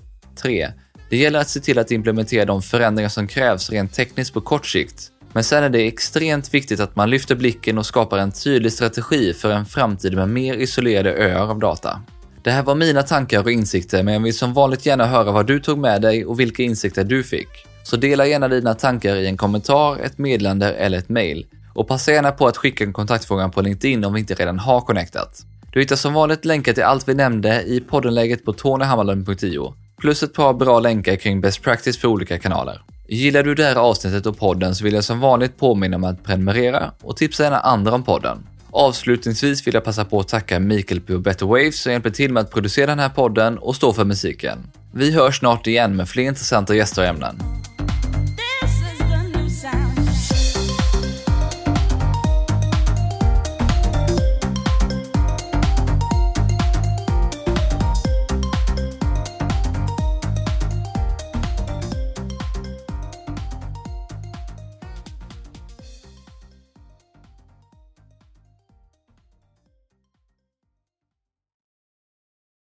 [0.43, 0.69] 3.
[1.11, 4.67] Det gäller att se till att implementera de förändringar som krävs rent tekniskt på kort
[4.67, 5.13] sikt.
[5.33, 9.35] Men sen är det extremt viktigt att man lyfter blicken och skapar en tydlig strategi
[9.35, 12.01] för en framtid med mer isolerade öar av data.
[12.43, 15.47] Det här var mina tankar och insikter, men jag vill som vanligt gärna höra vad
[15.47, 17.49] du tog med dig och vilka insikter du fick.
[17.89, 21.47] Så dela gärna dina tankar i en kommentar, ett meddelande eller ett mail.
[21.75, 24.81] Och passa gärna på att skicka en kontaktfråga på LinkedIn om vi inte redan har
[24.81, 25.43] connectat.
[25.73, 30.35] Du hittar som vanligt länkar till allt vi nämnde i poddenläget på tonyhammarlund.io plus ett
[30.35, 32.83] par bra länkar kring best practice för olika kanaler.
[33.09, 36.25] Gillar du det här avsnittet och podden så vill jag som vanligt påminna om att
[36.25, 38.47] prenumerera och tipsa gärna andra om podden.
[38.71, 42.41] Avslutningsvis vill jag passa på att tacka Mikael på Better Waves som hjälper till med
[42.41, 44.59] att producera den här podden och stå för musiken.
[44.95, 47.39] Vi hörs snart igen med fler intressanta gäster och ämnen.